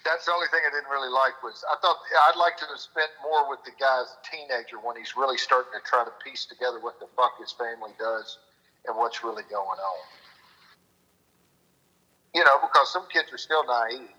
That's 0.04 0.26
the 0.26 0.32
only 0.32 0.46
thing 0.52 0.60
I 0.60 0.70
didn't 0.70 0.90
really 0.92 1.08
like 1.08 1.42
was 1.42 1.64
I 1.64 1.80
thought 1.80 1.96
I'd 2.28 2.38
like 2.38 2.58
to 2.58 2.66
have 2.68 2.78
spent 2.78 3.08
more 3.24 3.48
with 3.48 3.64
the 3.64 3.72
guy 3.80 4.02
as 4.02 4.12
a 4.12 4.20
teenager 4.28 4.76
when 4.76 4.96
he's 4.96 5.16
really 5.16 5.38
starting 5.38 5.72
to 5.72 5.80
try 5.80 6.04
to 6.04 6.12
piece 6.22 6.44
together 6.44 6.78
what 6.78 7.00
the 7.00 7.06
fuck 7.16 7.40
his 7.40 7.52
family 7.52 7.90
does 7.98 8.38
and 8.86 8.96
what's 8.96 9.24
really 9.24 9.44
going 9.48 9.80
on. 9.80 10.04
You 12.34 12.44
know, 12.44 12.58
because 12.60 12.92
some 12.92 13.06
kids 13.10 13.32
are 13.32 13.38
still 13.38 13.64
naive. 13.64 14.13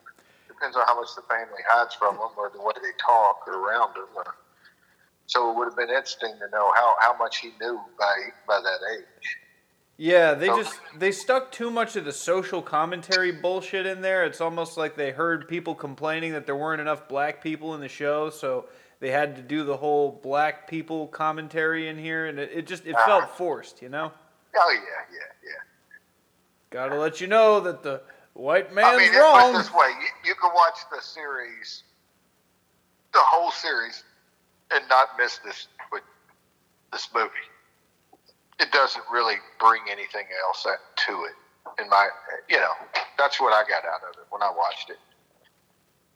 Depends 0.55 0.75
on 0.77 0.83
how 0.87 0.99
much 0.99 1.15
the 1.15 1.21
family 1.23 1.61
hides 1.67 1.93
from 1.95 2.15
them 2.15 2.29
or 2.37 2.49
the 2.49 2.61
way 2.61 2.73
they 2.81 2.95
talk 2.99 3.47
around 3.47 3.93
them. 3.95 4.07
Or, 4.15 4.35
so 5.27 5.51
it 5.51 5.57
would 5.57 5.65
have 5.65 5.75
been 5.77 5.89
interesting 5.89 6.33
to 6.39 6.49
know 6.51 6.71
how, 6.75 6.95
how 6.99 7.17
much 7.17 7.39
he 7.39 7.51
knew 7.59 7.79
by 7.99 8.15
by 8.47 8.61
that 8.61 8.79
age. 8.97 9.37
Yeah, 9.97 10.33
they 10.33 10.49
Oh. 10.49 10.57
just 10.57 10.79
they 10.97 11.11
stuck 11.11 11.51
too 11.51 11.71
much 11.71 11.95
of 11.95 12.03
the 12.05 12.11
social 12.11 12.61
commentary 12.61 13.31
bullshit 13.31 13.85
in 13.85 14.01
there. 14.01 14.25
It's 14.25 14.41
almost 14.41 14.77
like 14.77 14.95
they 14.95 15.11
heard 15.11 15.47
people 15.47 15.73
complaining 15.73 16.33
that 16.33 16.45
there 16.45 16.55
weren't 16.55 16.81
enough 16.81 17.07
black 17.07 17.41
people 17.41 17.73
in 17.75 17.81
the 17.81 17.87
show, 17.87 18.29
so 18.29 18.67
they 18.99 19.11
had 19.11 19.35
to 19.37 19.41
do 19.41 19.63
the 19.63 19.77
whole 19.77 20.11
black 20.11 20.67
people 20.69 21.07
commentary 21.07 21.87
in 21.87 21.97
here, 21.97 22.25
and 22.25 22.39
it, 22.39 22.51
it 22.53 22.67
just 22.67 22.85
it 22.85 22.95
felt 23.05 23.23
uh-huh. 23.23 23.35
forced, 23.35 23.81
you 23.81 23.89
know. 23.89 24.11
Oh 24.57 24.71
yeah, 24.73 24.79
yeah, 25.13 25.19
yeah. 25.43 25.61
Gotta 26.71 26.95
let 26.99 27.21
you 27.21 27.27
know 27.27 27.61
that 27.61 27.83
the 27.83 28.01
white 28.35 28.71
man's 28.73 28.87
I 28.93 28.97
mean, 28.97 29.13
it- 29.13 29.17
wrong. 29.17 29.51
put 29.53 29.57
this 29.63 29.73
way: 29.73 29.89
you, 29.99 30.29
you 30.29 30.35
can 30.35 30.51
watch 30.53 30.77
the 30.91 31.01
series, 31.01 31.83
the 33.13 33.19
whole 33.19 33.51
series, 33.51 34.03
and 34.71 34.83
not 34.89 35.09
miss 35.17 35.39
this 35.39 35.67
with 35.91 36.03
this 36.93 37.09
movie. 37.15 37.31
It 38.59 38.71
doesn't 38.71 39.03
really 39.11 39.35
bring 39.59 39.81
anything 39.91 40.27
else 40.47 40.63
to 40.63 41.23
it. 41.25 41.35
In 41.81 41.89
my, 41.89 42.07
you 42.47 42.57
know, 42.57 42.71
that's 43.17 43.41
what 43.41 43.51
I 43.51 43.67
got 43.67 43.83
out 43.83 44.01
of 44.07 44.15
it 44.19 44.25
when 44.29 44.41
I 44.43 44.49
watched 44.55 44.89
it. 44.89 44.97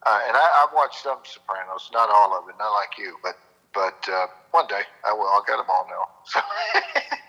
Uh, 0.05 0.21
and 0.27 0.37
I, 0.37 0.63
I've 0.63 0.73
watched 0.73 1.03
some 1.03 1.17
Sopranos, 1.25 1.89
not 1.91 2.09
all 2.09 2.37
of 2.37 2.47
it, 2.47 2.55
not 2.57 2.71
like 2.71 2.97
you, 2.97 3.17
but 3.23 3.35
but 3.73 4.07
uh, 4.11 4.27
one 4.51 4.67
day 4.67 4.81
I 5.05 5.11
will. 5.13 5.27
I'll 5.27 5.43
get 5.43 5.57
them 5.57 5.65
all 5.69 5.87
now. 5.89 6.05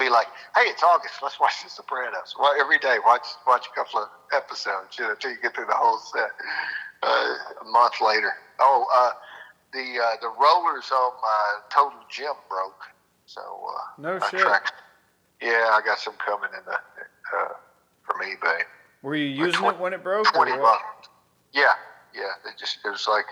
be 0.00 0.08
like, 0.08 0.26
hey, 0.56 0.62
it's 0.72 0.82
August. 0.82 1.14
Let's 1.22 1.38
watch 1.38 1.62
The 1.62 1.70
Sopranos. 1.70 2.34
Well, 2.38 2.54
every 2.58 2.78
day, 2.78 2.96
watch 3.04 3.26
watch 3.46 3.66
a 3.70 3.74
couple 3.78 4.00
of 4.02 4.08
episodes 4.34 4.98
you 4.98 5.04
know, 5.04 5.12
until 5.12 5.30
you 5.30 5.36
get 5.40 5.54
through 5.54 5.66
the 5.66 5.76
whole 5.76 5.98
set. 5.98 6.30
Uh, 7.02 7.34
a 7.62 7.64
month 7.70 7.94
later, 8.04 8.32
oh, 8.58 8.84
uh, 8.92 9.12
the 9.72 10.00
uh, 10.00 10.16
the 10.20 10.28
rollers 10.28 10.90
on 10.90 11.12
my 11.22 11.44
Total 11.72 11.98
Gym 12.10 12.34
broke. 12.48 12.82
So 13.26 13.40
uh, 13.40 14.00
No 14.02 14.18
shit. 14.28 14.40
tracked- 14.40 14.72
Yeah, 15.40 15.70
I 15.72 15.80
got 15.84 15.98
some 16.00 16.14
coming 16.24 16.50
in 16.52 16.64
the 16.66 16.72
uh, 16.74 17.54
from 18.04 18.20
eBay. 18.20 18.62
Were 19.02 19.14
you 19.14 19.26
using 19.28 19.60
twen- 19.60 19.74
it 19.76 19.80
when 19.80 19.92
it 19.94 20.02
broke? 20.02 20.26
Twenty 20.34 20.52
bucks. 20.52 21.08
Yeah, 21.54 21.72
yeah. 22.14 22.36
It 22.44 22.58
just 22.58 22.78
it 22.84 22.90
was 22.90 23.06
like 23.08 23.24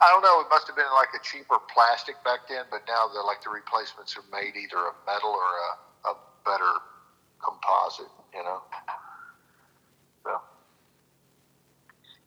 I 0.00 0.08
don't 0.12 0.22
know. 0.22 0.38
It 0.40 0.46
must 0.50 0.68
have 0.68 0.76
been 0.76 0.92
like 0.94 1.08
a 1.18 1.22
cheaper 1.24 1.58
plastic 1.74 2.22
back 2.22 2.46
then, 2.48 2.64
but 2.70 2.82
now 2.86 3.08
the 3.12 3.20
like 3.26 3.42
the 3.42 3.50
replacements 3.50 4.14
are 4.16 4.22
made 4.30 4.54
either 4.54 4.78
of 4.86 4.94
metal 5.06 5.30
or 5.34 5.42
a, 5.42 6.10
a 6.10 6.14
better 6.46 6.70
composite. 7.42 8.12
You 8.32 8.44
know. 8.44 8.62
So 10.22 10.40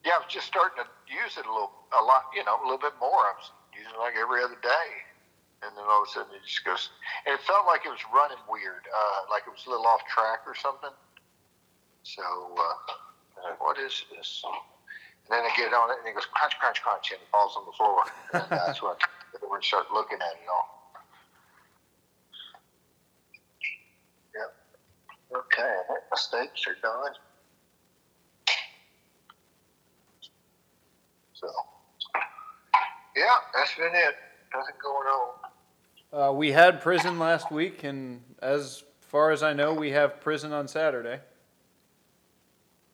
yeah, 0.03 0.13
I 0.15 0.17
was 0.17 0.20
just 0.31 0.47
starting 0.47 0.83
to 0.83 0.87
use 1.11 1.35
it 1.35 1.45
a 1.45 1.51
little, 1.51 1.75
a 1.91 2.01
lot. 2.03 2.31
You 2.33 2.43
know, 2.47 2.57
a 2.59 2.65
little 2.65 2.81
bit 2.81 2.95
more. 2.99 3.19
I 3.19 3.35
was 3.35 3.51
using 3.75 3.91
it 3.91 3.99
like 3.99 4.15
every 4.15 4.43
other 4.43 4.57
day. 4.63 4.89
And 5.61 5.77
then 5.77 5.85
all 5.85 6.01
of 6.01 6.09
a 6.09 6.11
sudden 6.11 6.33
it 6.33 6.41
just 6.41 6.65
goes, 6.65 6.89
and 7.27 7.37
it 7.37 7.41
felt 7.45 7.69
like 7.69 7.85
it 7.85 7.93
was 7.93 8.01
running 8.09 8.41
weird, 8.49 8.81
uh, 8.89 9.29
like 9.29 9.45
it 9.45 9.53
was 9.53 9.61
a 9.67 9.69
little 9.69 9.85
off 9.85 10.01
track 10.09 10.41
or 10.49 10.57
something. 10.57 10.89
So, 12.01 12.25
uh, 12.25 13.45
uh, 13.45 13.53
what 13.61 13.77
is 13.77 13.93
this? 14.09 14.41
And 14.43 15.29
then 15.29 15.45
I 15.45 15.53
get 15.53 15.69
on 15.69 15.93
it, 15.93 16.01
and 16.01 16.07
it 16.09 16.17
goes 16.17 16.25
crunch, 16.33 16.57
crunch, 16.57 16.81
crunch, 16.81 17.13
and 17.13 17.21
it 17.21 17.29
falls 17.29 17.53
on 17.57 17.69
the 17.69 17.77
floor. 17.77 18.01
And 18.33 18.49
that's 18.49 18.81
when 18.81 18.97
we're 19.37 19.61
gonna 19.61 19.61
start 19.61 19.85
looking 19.93 20.17
at 20.17 20.33
it 20.33 20.49
all. 20.49 20.97
Yep. 24.33 24.49
Okay, 25.45 25.61
I 25.61 25.83
think 25.93 26.03
my 26.09 26.17
steaks 26.17 26.65
are 26.65 26.77
done. 26.81 27.13
So, 31.41 31.47
yeah, 33.15 33.25
that's 33.55 33.75
been 33.75 33.87
it. 33.87 34.15
Nothing 34.53 34.75
going 34.81 35.07
on. 35.07 35.29
Uh, 36.13 36.31
we 36.33 36.51
had 36.51 36.81
prison 36.81 37.17
last 37.17 37.51
week, 37.51 37.83
and 37.83 38.21
as 38.41 38.83
far 38.99 39.31
as 39.31 39.41
I 39.43 39.53
know, 39.53 39.73
we 39.73 39.91
have 39.91 40.21
prison 40.21 40.53
on 40.53 40.67
Saturday. 40.67 41.19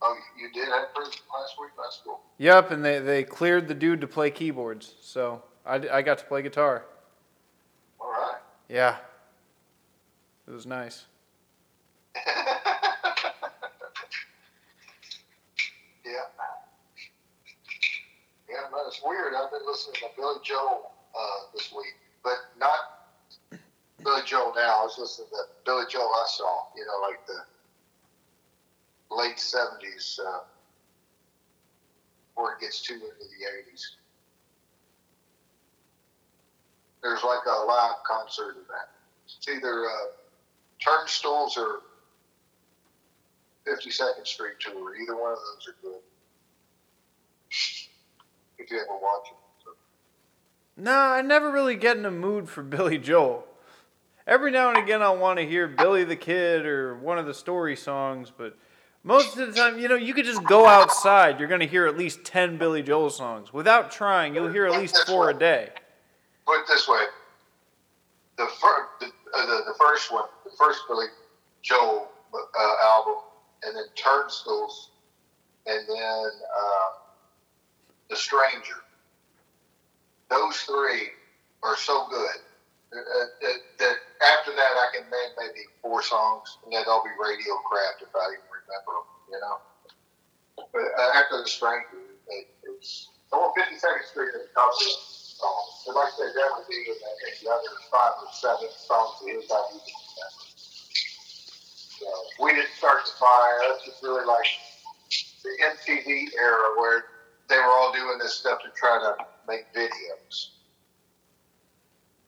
Oh, 0.02 0.16
you 0.40 0.52
did 0.54 0.70
have 0.70 0.94
prison 0.96 1.14
last 1.38 1.56
week? 1.60 1.72
That's 1.78 2.02
cool. 2.06 2.22
Yep, 2.38 2.72
and 2.72 2.86
they, 2.86 3.00
they 3.00 3.24
cleared 3.24 3.68
the 3.68 3.74
dude 3.74 4.02
to 4.02 4.08
play 4.08 4.30
keyboards, 4.30 4.96
so 5.02 5.44
I, 5.66 5.76
I 5.92 6.02
got 6.04 6.20
to 6.20 6.26
play 6.26 6.42
guitar. 6.42 6.86
All 8.00 8.12
right. 8.12 8.40
Yeah, 8.70 8.98
it 10.48 10.52
was 10.52 10.66
nice. 10.66 11.06
yeah. 12.16 12.34
Yeah, 18.50 18.56
but 18.72 18.84
it's 18.88 19.02
weird. 19.04 19.34
I've 19.36 19.52
been 19.52 19.66
listening 19.78 20.10
to 20.10 20.16
Billy 20.18 20.40
Joel 20.44 20.92
uh, 21.14 21.40
this 21.54 21.72
week, 21.72 21.94
but 22.24 22.38
not 22.60 23.60
Billy 24.04 24.22
Joel 24.26 24.54
now. 24.56 24.82
I 24.82 24.84
was 24.84 24.98
listening 24.98 25.28
to 25.30 25.44
Billy 25.66 25.84
Joel 25.90 26.10
I 26.10 26.26
saw, 26.28 26.64
you 26.76 26.84
know, 26.86 27.08
like 27.08 27.26
the 27.28 29.16
late 29.16 29.38
70s, 29.38 30.20
uh, 30.20 30.40
where 32.36 32.54
it 32.54 32.62
gets 32.62 32.82
too 32.82 32.96
into 32.96 33.06
the 33.06 33.72
80s. 33.72 33.82
There's 37.04 37.24
like 37.24 37.46
a 37.46 37.66
live 37.66 38.04
concert 38.06 38.56
that. 38.68 38.90
It's 39.26 39.48
either 39.48 39.86
uh, 39.86 40.08
Turnstiles 40.84 41.58
or 41.58 41.82
52nd 43.68 44.26
Street 44.26 44.54
Tour. 44.60 44.96
Either 44.96 45.16
one 45.16 45.34
of 45.34 45.38
those 45.38 45.68
are 45.68 45.76
good. 45.84 46.02
If 48.58 48.72
you 48.72 48.78
ever 48.78 48.98
watch 49.00 49.28
it. 49.30 49.47
No, 50.78 50.92
I 50.92 51.22
never 51.24 51.52
really 51.52 51.76
get 51.76 51.98
in 51.98 52.06
a 52.06 52.12
mood 52.12 52.48
for 52.48 52.62
Billy 52.76 53.00
Joel. 53.00 53.46
Every 54.28 54.52
now 54.52 54.70
and 54.70 54.78
again, 54.78 55.02
I'll 55.02 55.18
want 55.18 55.40
to 55.40 55.46
hear 55.46 55.68
Billy 55.68 56.04
the 56.04 56.16
Kid 56.16 56.66
or 56.66 56.96
one 56.98 57.18
of 57.18 57.26
the 57.26 57.34
story 57.34 57.76
songs, 57.76 58.32
but 58.36 58.58
most 59.04 59.38
of 59.38 59.48
the 59.48 59.54
time, 59.54 59.80
you 59.80 59.88
know, 59.88 59.96
you 59.96 60.14
could 60.14 60.26
just 60.26 60.44
go 60.44 60.68
outside. 60.68 61.40
You're 61.40 61.48
going 61.48 61.62
to 61.62 61.68
hear 61.68 61.88
at 61.88 61.98
least 61.98 62.26
10 62.26 62.58
Billy 62.58 62.84
Joel 62.84 63.10
songs. 63.10 63.54
Without 63.54 63.90
trying, 63.90 64.36
you'll 64.36 64.52
hear 64.52 64.66
at 64.66 64.74
least 64.74 65.08
four 65.08 65.30
a 65.30 65.34
day. 65.34 65.70
Put 66.46 66.60
it 66.60 66.68
this 66.68 66.90
way: 66.90 67.04
the 68.38 68.48
first, 68.48 68.90
the, 69.00 69.06
uh, 69.06 69.46
the, 69.46 69.64
the 69.68 69.76
first 69.80 70.12
one, 70.12 70.26
the 70.44 70.52
first 70.58 70.82
Billy 70.90 71.08
Joel 71.62 72.10
uh, 72.34 72.76
album, 72.84 73.16
and 73.64 73.78
then 73.78 73.86
Turnstiles, 73.96 74.92
and 75.68 75.88
then 75.88 76.26
uh, 76.60 76.90
The 78.10 78.16
Stranger. 78.18 78.76
Those 80.30 80.58
three 80.68 81.10
are 81.64 81.78
so 81.78 82.08
good 82.10 82.40
that, 82.92 83.96
after 84.22 84.52
that 84.56 84.74
I 84.80 84.88
can 84.96 85.04
name 85.10 85.32
maybe 85.38 85.68
four 85.82 86.02
songs, 86.02 86.58
and 86.64 86.74
they'd 86.74 86.88
all 86.88 87.04
be 87.04 87.12
radio 87.20 87.56
craft 87.68 88.02
if 88.02 88.14
I 88.16 88.26
even 88.32 88.48
remember 88.48 88.92
them. 88.96 89.08
You 89.32 89.40
know. 89.44 89.58
But 90.72 90.88
uh, 90.96 91.20
after 91.20 91.44
The 91.44 91.50
Stranger, 91.50 92.16
it, 92.30 92.48
it's 92.64 93.10
on 93.32 93.52
52nd 93.54 94.04
Street 94.10 94.32
at 94.34 94.42
the 94.48 94.52
top 94.56 94.72
of 94.72 94.80
the 94.80 94.92
song. 95.38 95.64
So 95.84 95.92
like 95.94 96.08
I 96.08 96.18
said, 96.18 96.32
that 96.34 96.50
would 96.56 96.68
be 96.68 96.80
the, 96.88 97.50
other 97.50 97.74
five 97.92 98.14
or 98.24 98.32
seven 98.32 98.70
songs 98.72 99.22
of 99.22 99.28
I 99.28 99.32
remember. 99.32 99.80
So 101.98 102.08
we 102.44 102.54
didn't 102.54 102.74
start 102.78 103.06
the 103.06 103.12
fire. 103.20 103.58
That's 103.68 103.86
just 103.86 104.04
really 104.04 104.26
like 104.26 104.48
the 105.44 105.54
MTV 105.76 106.34
era 106.40 106.78
where 106.78 107.04
they 107.50 107.58
were 107.58 107.72
all 107.72 107.92
doing 107.92 108.18
this 108.20 108.36
stuff 108.36 108.60
to 108.64 108.70
try 108.76 109.00
to 109.00 109.26
make 109.48 109.66
videos. 109.74 110.50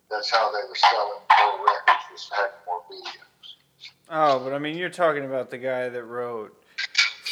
That's 0.10 0.30
how 0.32 0.52
they 0.52 0.60
were 0.68 0.76
selling 0.76 1.22
more 1.40 1.66
records, 1.66 2.04
was 2.12 2.32
having 2.36 2.52
more 2.66 2.82
videos. 2.92 3.20
Oh, 4.10 4.40
but 4.44 4.54
I 4.54 4.60
mean, 4.60 4.78
you're 4.78 4.90
talking 4.90 5.26
about 5.26 5.50
the 5.52 5.58
guy 5.60 5.90
that 5.90 6.04
wrote 6.04 6.56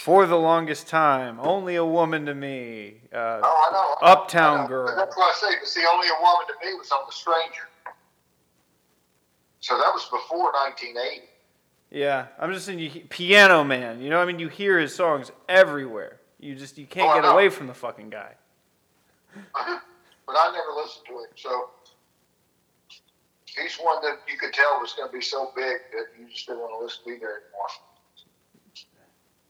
For 0.03 0.27
the 0.27 0.36
Longest 0.36 0.88
Time, 0.88 1.39
Only 1.41 1.75
a 1.75 1.86
Woman 1.86 2.25
to 2.27 2.36
Me. 2.36 3.01
Uh, 3.12 3.39
Oh, 3.44 3.67
I 3.70 3.74
know. 3.74 4.08
Uptown 4.08 4.60
I 4.60 4.62
know. 4.63 4.67
Girl. 4.67 4.96
That's 4.96 5.17
what 5.17 5.36
I 5.36 5.39
say, 5.39 5.56
You 5.60 5.65
see, 5.65 5.84
only 5.91 6.08
a 6.08 6.22
woman 6.22 6.46
to 6.48 6.65
me 6.67 6.74
was 6.75 6.91
on 6.91 7.00
The 7.08 7.13
Stranger. 7.13 7.67
So 9.60 9.75
that 9.77 9.91
was 9.94 10.03
before 10.06 10.51
1980. 10.53 11.22
Yeah, 11.89 12.27
I'm 12.39 12.51
just 12.53 12.65
saying, 12.65 12.79
you, 12.79 12.89
Piano 13.10 13.63
Man. 13.63 14.01
You 14.01 14.10
know, 14.10 14.20
I 14.22 14.25
mean, 14.25 14.39
you 14.39 14.50
hear 14.50 14.77
his 14.77 14.94
songs 14.94 15.32
everywhere. 15.50 16.20
You 16.39 16.53
just 16.53 16.77
you 16.77 16.86
can't 16.86 17.10
Oh, 17.10 17.22
get 17.22 17.32
away 17.34 17.50
from 17.50 17.65
the 17.67 17.74
fucking 17.74 18.10
guy. 18.12 18.34
But 19.53 20.36
I 20.36 20.51
never 20.51 20.72
listened 20.82 21.06
to 21.08 21.13
him. 21.13 21.29
So 21.36 21.70
he's 23.46 23.75
one 23.77 24.01
that 24.03 24.20
you 24.32 24.38
could 24.38 24.53
tell 24.53 24.79
was 24.79 24.94
going 24.94 25.10
to 25.10 25.13
be 25.17 25.22
so 25.22 25.51
big 25.56 25.77
that 25.94 26.06
you 26.20 26.27
just 26.29 26.46
didn't 26.48 26.60
want 26.60 26.72
to 26.79 26.84
listen 26.84 27.03
to 27.06 27.10
either 27.12 27.27
anymore. 27.27 27.67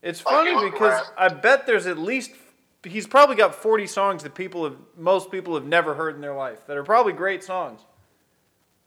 It's 0.03 0.25
Like, 0.25 0.36
funny 0.48 0.70
because 0.70 1.01
around- 1.01 1.13
I 1.17 1.27
bet 1.29 1.65
there's 1.65 1.88
at 1.88 1.98
least 1.98 2.32
he's 2.84 3.08
probably 3.08 3.36
got 3.36 3.56
40 3.56 3.88
songs 3.88 4.24
that 4.24 4.36
people 4.36 4.63
have 4.63 4.77
most 4.96 5.32
people 5.32 5.56
have 5.56 5.65
never 5.65 5.94
heard 5.96 6.15
in 6.15 6.22
their 6.22 6.36
life 6.36 6.65
that 6.67 6.77
are 6.77 6.84
probably 6.84 7.13
great 7.13 7.44
songs. 7.44 7.82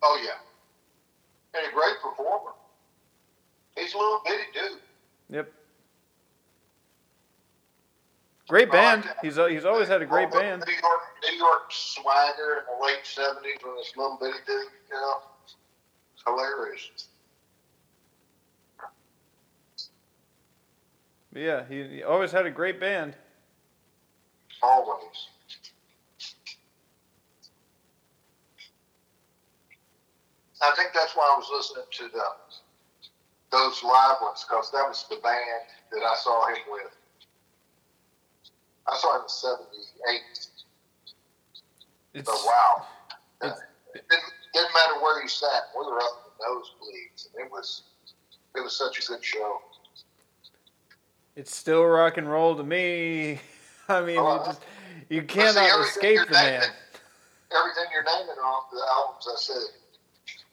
Oh 0.03 0.19
yeah, 0.25 0.39
and 1.59 1.67
a 1.71 1.75
great 1.75 1.97
performer. 2.01 2.53
He's 3.77 3.93
a 3.93 3.99
little 3.99 4.23
bitty 4.25 4.45
dude. 4.55 4.79
Yep. 5.31 5.53
Great 8.51 8.69
like 8.69 8.73
band. 8.73 9.05
He's 9.23 9.39
uh, 9.39 9.47
he's 9.47 9.65
always 9.65 9.87
had 9.87 10.03
a 10.03 10.07
great 10.07 10.33
band. 10.33 10.65
New 10.67 10.73
York, 10.73 11.01
New 11.31 11.37
York 11.37 11.71
swagger 11.71 12.59
in 12.59 12.79
the 12.79 12.85
late 12.85 12.99
seventies 13.05 13.59
when 13.63 13.77
this 13.77 13.93
little 13.97 14.19
bitty 14.21 14.39
dude, 14.45 14.57
you 14.91 14.97
know, 14.97 15.19
it's 15.45 16.25
hilarious. 16.27 17.07
But 21.33 21.43
yeah, 21.43 21.63
he, 21.69 21.85
he 21.85 22.03
always 22.03 22.33
had 22.33 22.45
a 22.45 22.51
great 22.51 22.81
band. 22.81 23.15
Always. 24.65 25.29
I 30.61 30.73
think 30.75 30.91
that's 30.93 31.15
why 31.15 31.23
I 31.23 31.39
was 31.39 31.49
listening 31.53 31.87
to 31.89 32.09
the 32.13 32.25
those 33.53 33.81
live 33.85 34.17
ones 34.21 34.45
because 34.49 34.73
that 34.73 34.89
was 34.89 35.07
the 35.09 35.17
band 35.23 35.71
that 35.93 36.03
I 36.03 36.17
saw 36.17 36.49
him 36.49 36.57
with. 36.69 36.97
I 38.89 38.97
saw 38.97 39.17
him 39.17 39.23
in 39.23 39.29
'78. 39.29 40.21
It's 42.15 42.29
So 42.29 42.47
wow, 42.47 42.87
it 43.43 43.53
didn't, 43.95 44.23
didn't 44.55 44.73
matter 44.75 45.01
where 45.03 45.23
you 45.23 45.29
sat. 45.29 45.71
We 45.79 45.87
were 45.87 45.99
up 45.99 46.27
in 46.27 46.33
the 46.39 46.45
nosebleeds, 46.45 47.29
and 47.35 47.47
it 47.47 47.51
was 47.53 47.83
it 48.57 48.61
was 48.61 48.77
such 48.77 48.99
a 48.99 49.07
good 49.07 49.25
show. 49.25 49.61
it's 51.37 51.55
still 51.55 51.85
rock 51.85 52.17
and 52.17 52.29
roll 52.29 52.57
to 52.57 52.65
me. 52.65 53.39
I 53.89 54.01
mean, 54.03 54.17
you 54.17 54.41
just 54.45 54.61
you 55.09 55.23
cannot 55.23 55.81
escape 55.87 56.19
the 56.27 56.33
man. 56.33 56.61
naming- 56.61 56.77
Everything 57.53 57.85
you're 57.93 58.05
naming 58.05 58.37
are 58.39 58.47
off 58.47 58.71
the 58.71 58.79
albums 58.79 59.27
I 59.27 59.35
said, 59.37 59.63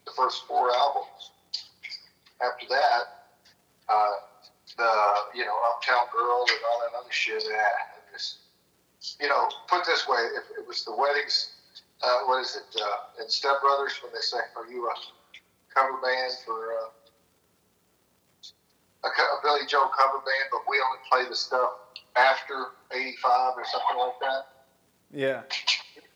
the 0.06 0.12
first 0.18 0.48
four 0.48 0.72
albums. 0.74 1.32
After 2.42 2.66
that, 2.70 3.04
uh, 3.90 4.14
the 4.78 4.92
you 5.38 5.46
know 5.46 5.56
Uptown 5.76 6.06
Girl 6.12 6.46
and 6.50 6.60
all 6.72 6.80
that 6.82 6.98
other 6.98 7.12
shit. 7.12 7.44
Yeah, 7.48 7.58
you 9.20 9.28
know, 9.28 9.48
put 9.68 9.86
this 9.86 10.08
way: 10.08 10.22
if 10.36 10.44
it 10.58 10.68
was 10.68 10.84
the 10.84 10.96
weddings, 10.96 11.52
uh, 12.04 12.20
what 12.26 12.42
is 12.42 12.56
it? 12.56 12.82
Uh, 12.82 13.24
in 13.24 13.30
Step 13.30 13.62
Brothers, 13.62 14.00
when 14.02 14.12
they 14.14 14.22
say, 14.22 14.38
"Are 14.56 14.68
you 14.68 14.88
a 14.88 14.94
cover 15.74 15.98
band 16.02 16.34
for 16.46 16.74
uh, 16.74 16.90
a, 19.04 19.08
a 19.08 19.40
Billy 19.44 19.66
Joe 19.68 19.90
cover 19.98 20.20
band?" 20.20 20.50
But 20.52 20.62
we 20.70 20.78
only 20.78 21.00
play 21.12 21.30
the 21.30 21.36
stuff 21.36 21.70
after 22.16 22.68
'85 22.92 23.54
or 23.58 23.66
something 23.66 23.98
like 23.98 24.20
that. 24.22 24.48
Yeah. 25.12 25.42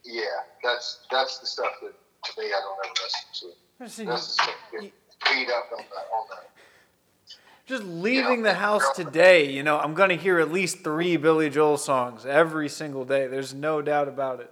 Yeah, 0.04 0.24
that's 0.64 1.00
that's 1.12 1.40
the 1.40 1.48
stuff 1.48 1.72
that 1.82 1.94
to 1.94 2.42
me 2.42 2.48
I 2.48 2.60
don't 2.62 2.86
ever 2.86 2.94
listen 3.04 3.30
to. 3.42 3.48
That's 4.06 4.28
the 4.28 4.44
stuff 4.44 4.56
that 4.74 4.82
beat 4.82 5.50
up 5.50 5.70
on 5.72 5.86
that 5.86 6.08
on 6.14 6.26
that. 6.30 6.50
Just 7.72 7.88
leaving 7.88 8.44
the 8.44 8.52
house 8.52 8.84
today, 9.00 9.48
you 9.48 9.64
know, 9.64 9.80
I'm 9.80 9.96
gonna 9.96 10.20
hear 10.20 10.44
at 10.44 10.52
least 10.52 10.84
three 10.84 11.16
Billy 11.16 11.48
Joel 11.48 11.80
songs 11.80 12.28
every 12.28 12.68
single 12.68 13.08
day. 13.08 13.32
There's 13.32 13.56
no 13.56 13.80
doubt 13.80 14.12
about 14.12 14.44
it. 14.44 14.52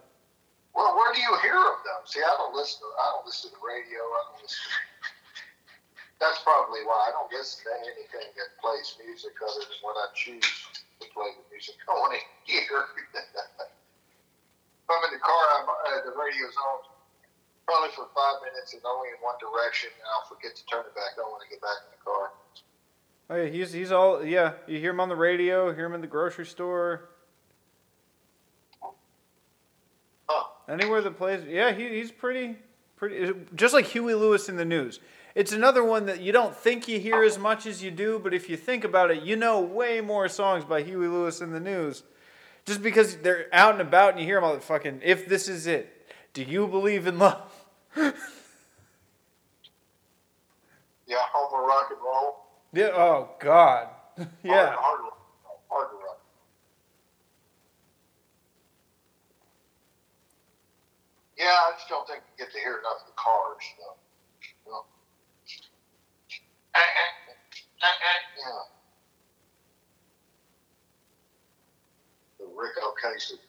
Well, 0.72 0.96
where 0.96 1.12
do 1.12 1.20
you 1.20 1.36
hear 1.44 1.60
of 1.60 1.84
them? 1.84 2.00
See, 2.08 2.24
I 2.24 2.32
don't 2.40 2.56
listen. 2.56 2.80
To, 2.80 2.88
I 2.96 3.12
don't 3.12 3.28
listen 3.28 3.52
to 3.52 3.60
the 3.60 3.60
radio. 3.60 4.00
I 4.00 4.20
don't 4.24 4.40
listen. 4.40 4.64
That's 6.24 6.40
probably 6.48 6.80
why 6.88 6.96
I 6.96 7.12
don't 7.12 7.28
listen 7.28 7.68
to 7.68 7.92
anything 7.92 8.32
that 8.40 8.56
plays 8.64 8.96
music 9.04 9.36
other 9.44 9.68
than 9.68 9.80
when 9.84 10.00
I 10.00 10.08
choose 10.16 10.48
to 11.04 11.06
play 11.12 11.36
the 11.36 11.44
music 11.52 11.76
I 11.92 12.00
want 12.00 12.16
to 12.16 12.24
hear. 12.48 12.72
if 12.72 13.20
I'm 14.96 15.04
in 15.04 15.12
the 15.12 15.20
car, 15.20 15.44
I'm, 15.60 15.68
uh, 15.68 16.08
the 16.08 16.16
radio's 16.16 16.56
on 16.56 16.88
probably 17.68 17.92
for 18.00 18.08
five 18.16 18.40
minutes 18.48 18.72
and 18.72 18.80
only 18.88 19.12
in 19.12 19.20
one 19.20 19.36
direction, 19.44 19.92
and 19.92 20.08
I'll 20.08 20.32
forget 20.32 20.56
to 20.56 20.64
turn 20.72 20.88
it 20.88 20.96
back 20.96 21.20
on 21.20 21.36
when 21.36 21.44
I 21.44 21.52
get 21.52 21.60
back 21.60 21.84
in 21.84 22.00
the 22.00 22.04
car. 22.08 22.32
Oh 23.30 23.36
yeah, 23.36 23.46
he's 23.50 23.72
he's 23.72 23.92
all 23.92 24.24
yeah. 24.26 24.54
You 24.68 24.80
hear 24.80 24.92
him 24.92 25.00
on 25.00 25.10
the 25.10 25.16
radio, 25.16 25.74
hear 25.74 25.86
him 25.86 25.94
in 25.94 26.02
the 26.02 26.08
grocery 26.08 26.46
store, 26.46 27.10
Huh. 30.28 30.44
anywhere 30.68 31.02
that 31.02 31.18
plays. 31.18 31.44
Yeah, 31.48 31.72
he, 31.72 31.90
he's 31.90 32.12
pretty 32.12 32.56
pretty. 32.98 33.34
Just 33.56 33.74
like 33.74 33.86
Huey 33.86 34.16
Lewis 34.16 34.50
and 34.50 34.58
the 34.58 34.66
News. 34.66 35.00
It's 35.36 35.52
another 35.54 35.84
one 35.84 36.08
that 36.08 36.22
you 36.22 36.32
don't 36.32 36.56
think 36.56 36.88
you 36.88 37.00
hear 37.00 37.24
as 37.24 37.38
much 37.38 37.68
as 37.68 37.84
you 37.84 37.92
do, 37.92 38.18
but 38.20 38.34
if 38.34 38.50
you 38.50 38.58
think 38.58 38.84
about 38.84 39.12
it, 39.12 39.22
you 39.22 39.36
know 39.36 39.60
way 39.62 40.02
more 40.02 40.28
songs 40.28 40.66
by 40.66 40.82
Huey 40.82 41.08
Lewis 41.08 41.40
and 41.40 41.54
the 41.54 41.60
News. 41.60 42.02
Just 42.66 42.82
because 42.82 43.18
they're 43.18 43.46
out 43.54 43.74
and 43.74 43.82
about 43.82 44.12
and 44.14 44.20
you 44.20 44.26
hear 44.26 44.36
them 44.36 44.44
all 44.44 44.54
the 44.56 44.60
fucking. 44.60 45.02
If 45.04 45.28
this 45.28 45.48
is 45.48 45.68
it, 45.68 46.08
do 46.34 46.44
you 46.44 46.68
believe 46.68 47.06
in 47.06 47.20
love? 47.20 47.42
Yeah, 51.08 51.18
Homer 51.34 51.66
rock 51.66 51.88
and 51.90 52.00
roll. 52.06 52.46
Yeah. 52.74 52.90
Oh 52.94 53.30
God. 53.40 53.88
yeah. 54.44 54.74
Hard, 54.76 55.02
hard, 55.02 55.60
hard 55.70 55.88
run. 55.94 56.18
Yeah, 61.38 61.46
I 61.48 61.72
just 61.78 61.90
don't 61.90 62.08
think 62.08 62.22
you 62.38 62.46
get 62.46 62.54
to 62.54 62.60
hear 62.60 62.78
enough 62.80 63.02
of 63.02 63.08
the 63.08 63.18
cars, 63.18 63.64
though. 63.80 63.98
You 64.66 64.72
know? 64.74 64.84
Eh, 66.76 66.80
eh, 66.80 67.88
eh, 67.88 68.22
Yeah. 68.38 68.64
The 72.40 72.46
Ric 72.56 72.74
Ocasek 72.84 73.40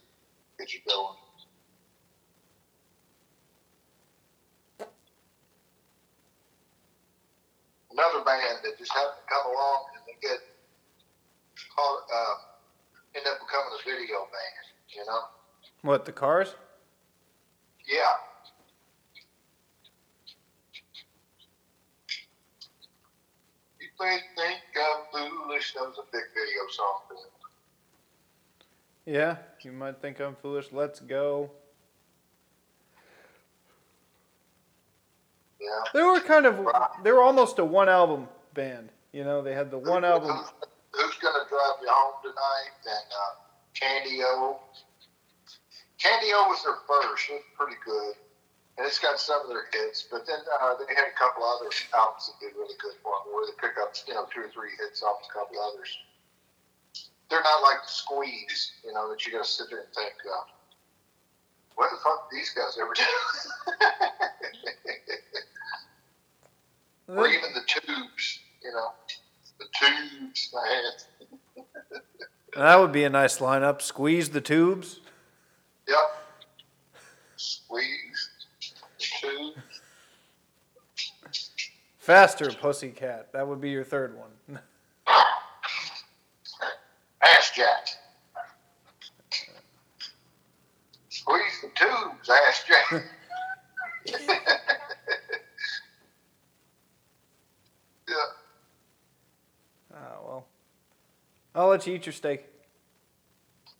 get 0.58 0.72
you 0.74 0.80
going. 0.88 1.16
Another 8.00 8.24
band 8.24 8.64
that 8.64 8.78
just 8.78 8.92
happened 8.92 9.20
to 9.20 9.28
come 9.28 9.52
along 9.52 9.84
and 9.92 10.02
they 10.06 10.16
get 10.26 10.40
called, 11.76 12.00
uh, 12.08 12.34
end 13.14 13.26
up 13.26 13.38
becoming 13.44 13.76
a 13.76 13.84
video 13.84 14.20
band, 14.32 14.64
you 14.88 15.04
know? 15.04 15.20
What 15.82 16.06
the 16.06 16.12
cars? 16.12 16.54
Yeah. 17.86 17.98
You 23.78 23.88
may 24.00 24.18
think 24.34 24.60
I'm 24.80 25.04
foolish. 25.12 25.74
That 25.74 25.80
was 25.80 25.98
a 25.98 26.06
big 26.10 26.22
video 26.32 26.62
song 26.70 27.00
for 27.06 27.14
them. 27.16 27.30
Yeah, 29.04 29.36
you 29.62 29.72
might 29.72 30.00
think 30.00 30.20
I'm 30.20 30.36
foolish. 30.36 30.72
Let's 30.72 31.00
go. 31.00 31.50
Yeah. 35.60 35.68
They 35.92 36.02
were 36.02 36.20
kind 36.20 36.46
of, 36.46 36.66
they 37.04 37.12
were 37.12 37.22
almost 37.22 37.58
a 37.58 37.64
one 37.64 37.88
album 37.88 38.28
band. 38.54 38.90
You 39.12 39.24
know, 39.24 39.42
they 39.42 39.54
had 39.54 39.70
the 39.70 39.78
one 39.78 40.04
album. 40.04 40.30
Who's, 40.30 40.52
who's 40.92 41.16
gonna 41.18 41.44
drive 41.48 41.78
you 41.82 41.90
home 41.90 42.22
tonight? 42.22 42.72
And 42.86 43.08
uh, 43.10 43.32
Candy 43.74 44.22
O. 44.22 44.58
Candy 45.98 46.32
O 46.32 46.48
was 46.48 46.62
their 46.64 46.80
first. 46.86 47.28
It 47.28 47.42
was 47.42 47.48
pretty 47.58 47.76
good, 47.84 48.14
and 48.78 48.86
it's 48.86 48.98
got 48.98 49.18
some 49.18 49.42
of 49.42 49.48
their 49.48 49.66
hits. 49.74 50.06
But 50.08 50.26
then 50.26 50.38
uh, 50.62 50.74
they 50.78 50.94
had 50.94 51.10
a 51.10 51.16
couple 51.18 51.44
other 51.44 51.68
albums 51.92 52.30
that 52.30 52.38
did 52.40 52.56
really 52.56 52.78
good 52.80 52.96
for 53.02 53.12
them, 53.20 53.34
where 53.34 53.44
they 53.44 53.56
pick 53.60 53.76
up 53.82 53.92
you 54.06 54.14
know 54.14 54.24
two 54.32 54.46
or 54.46 54.50
three 54.54 54.72
hits 54.78 55.02
off 55.02 55.20
a 55.26 55.30
couple 55.34 55.58
others. 55.60 55.90
They're 57.28 57.42
not 57.42 57.62
like 57.62 57.82
the 57.82 57.92
Squeeze, 57.92 58.72
you 58.84 58.92
know, 58.92 59.08
that 59.10 59.24
you 59.24 59.30
got 59.30 59.44
to 59.44 59.48
sit 59.48 59.70
there 59.70 59.86
and 59.86 59.94
think, 59.94 60.14
uh, 60.26 60.50
what 61.76 61.90
the 61.90 61.96
fuck 62.02 62.28
did 62.28 62.42
these 62.42 62.50
guys 62.50 62.74
ever 62.74 62.90
do? 62.90 63.06
or 67.16 67.26
even 67.26 67.52
the 67.54 67.62
Tubes, 67.66 68.40
you 68.62 68.70
know, 68.72 68.92
the 69.58 69.66
Tubes. 69.78 70.54
Man. 70.54 71.64
That 72.56 72.76
would 72.76 72.92
be 72.92 73.04
a 73.04 73.10
nice 73.10 73.38
lineup. 73.38 73.80
Squeeze 73.80 74.30
the 74.30 74.40
tubes. 74.40 75.00
Yep. 75.88 75.98
Squeeze. 77.36 78.30
Two. 78.98 79.52
Faster, 81.98 82.50
pussycat. 82.50 83.32
That 83.32 83.46
would 83.46 83.60
be 83.60 83.70
your 83.70 83.84
third 83.84 84.16
one. 84.16 84.58
Ass 87.22 87.52
Jack. 87.54 87.86
Squeeze 91.08 91.60
the 91.62 91.68
tubes, 91.76 92.28
Ass 92.28 92.64
Jack. 92.66 93.04
I'll 101.60 101.69
let 101.80 101.86
you 101.86 101.94
eat 101.94 102.04
your 102.04 102.12
steak. 102.12 102.44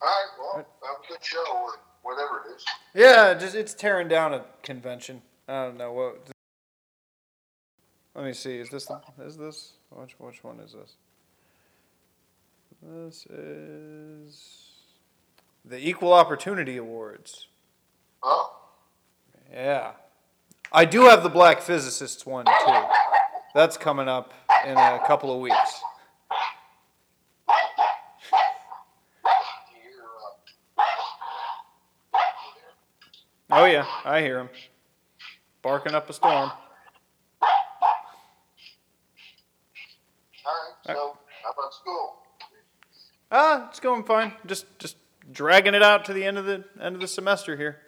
All 0.00 0.08
right, 0.08 0.26
well, 0.38 0.56
have 0.56 0.96
a 1.04 1.12
good 1.12 1.22
show 1.22 1.44
or 1.52 1.72
whatever 2.02 2.44
it 2.46 2.56
is. 2.56 2.64
Yeah, 2.94 3.34
just 3.34 3.54
it's 3.54 3.74
tearing 3.74 4.08
down 4.08 4.32
a 4.32 4.46
convention. 4.62 5.20
I 5.46 5.64
don't 5.66 5.76
know 5.76 5.92
what. 5.92 6.30
Let 8.14 8.24
me 8.24 8.32
see. 8.32 8.56
Is 8.56 8.70
this 8.70 8.86
the, 8.86 9.00
is 9.22 9.36
this 9.36 9.72
which 9.90 10.14
which 10.18 10.42
one 10.42 10.60
is 10.60 10.72
this? 10.72 10.96
This 12.82 13.26
is 13.26 14.68
the 15.66 15.76
Equal 15.86 16.14
Opportunity 16.14 16.78
Awards. 16.78 17.48
Huh? 18.22 18.48
Yeah, 19.52 19.92
I 20.72 20.86
do 20.86 21.02
have 21.02 21.22
the 21.22 21.28
Black 21.28 21.60
Physicists 21.60 22.24
one 22.24 22.46
too. 22.46 22.82
That's 23.54 23.76
coming 23.76 24.08
up 24.08 24.32
in 24.64 24.78
a 24.78 25.00
couple 25.06 25.34
of 25.34 25.40
weeks. 25.40 25.82
You 29.72 29.76
hear, 29.82 30.02
uh, 30.78 30.90
Oh 33.52 33.64
yeah, 33.64 33.86
I 34.04 34.20
hear 34.20 34.38
him 34.38 34.48
barking 35.62 35.94
up 35.94 36.08
a 36.08 36.12
storm. 36.12 36.34
all 36.34 36.52
right, 40.46 40.86
so 40.86 41.16
how 41.44 41.50
about 41.52 41.74
school? 41.74 42.16
Ah, 43.32 43.68
it's 43.68 43.80
going 43.80 44.04
fine. 44.04 44.32
Just 44.46 44.66
just 44.78 44.96
dragging 45.32 45.74
it 45.74 45.82
out 45.82 46.04
to 46.04 46.12
the 46.12 46.24
end 46.24 46.38
of 46.38 46.46
the 46.46 46.64
end 46.80 46.94
of 46.94 47.00
the 47.00 47.08
semester 47.08 47.56
here. 47.56 47.80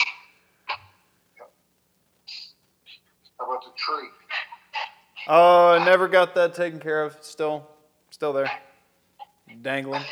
How 3.38 3.46
about 3.46 3.64
the 3.64 3.70
tree? 3.76 4.08
Oh, 5.28 5.74
I 5.74 5.84
never 5.84 6.08
got 6.08 6.34
that 6.34 6.54
taken 6.54 6.80
care 6.80 7.04
of. 7.04 7.16
Still, 7.20 7.68
still 8.10 8.32
there, 8.32 8.50
dangling. 9.62 10.02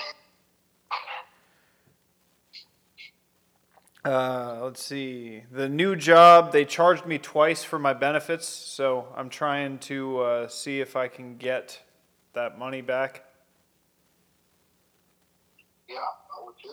Uh, 4.05 4.61
let's 4.63 4.83
see. 4.83 5.43
The 5.53 5.69
new 5.69 5.95
job, 5.95 6.53
they 6.53 6.65
charged 6.65 7.05
me 7.05 7.19
twice 7.19 7.63
for 7.63 7.79
my 7.79 7.93
benefits, 7.93 8.49
so 8.49 9.09
I'm 9.15 9.29
trying 9.29 9.79
to 9.81 10.21
uh, 10.21 10.49
see 10.49 10.81
if 10.81 10.97
I 10.97 11.09
can 11.09 11.37
get 11.37 11.81
that 12.33 12.59
money 12.59 12.81
back. 12.81 13.25
Yeah, 15.87 15.97
I 15.97 16.45
would 16.47 16.55
too. 16.63 16.71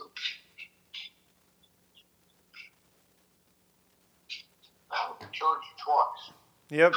I 4.90 5.12
would 5.12 5.32
charge 5.34 5.60
you 5.64 5.84
twice. 5.84 6.34
Yep. 6.70 6.94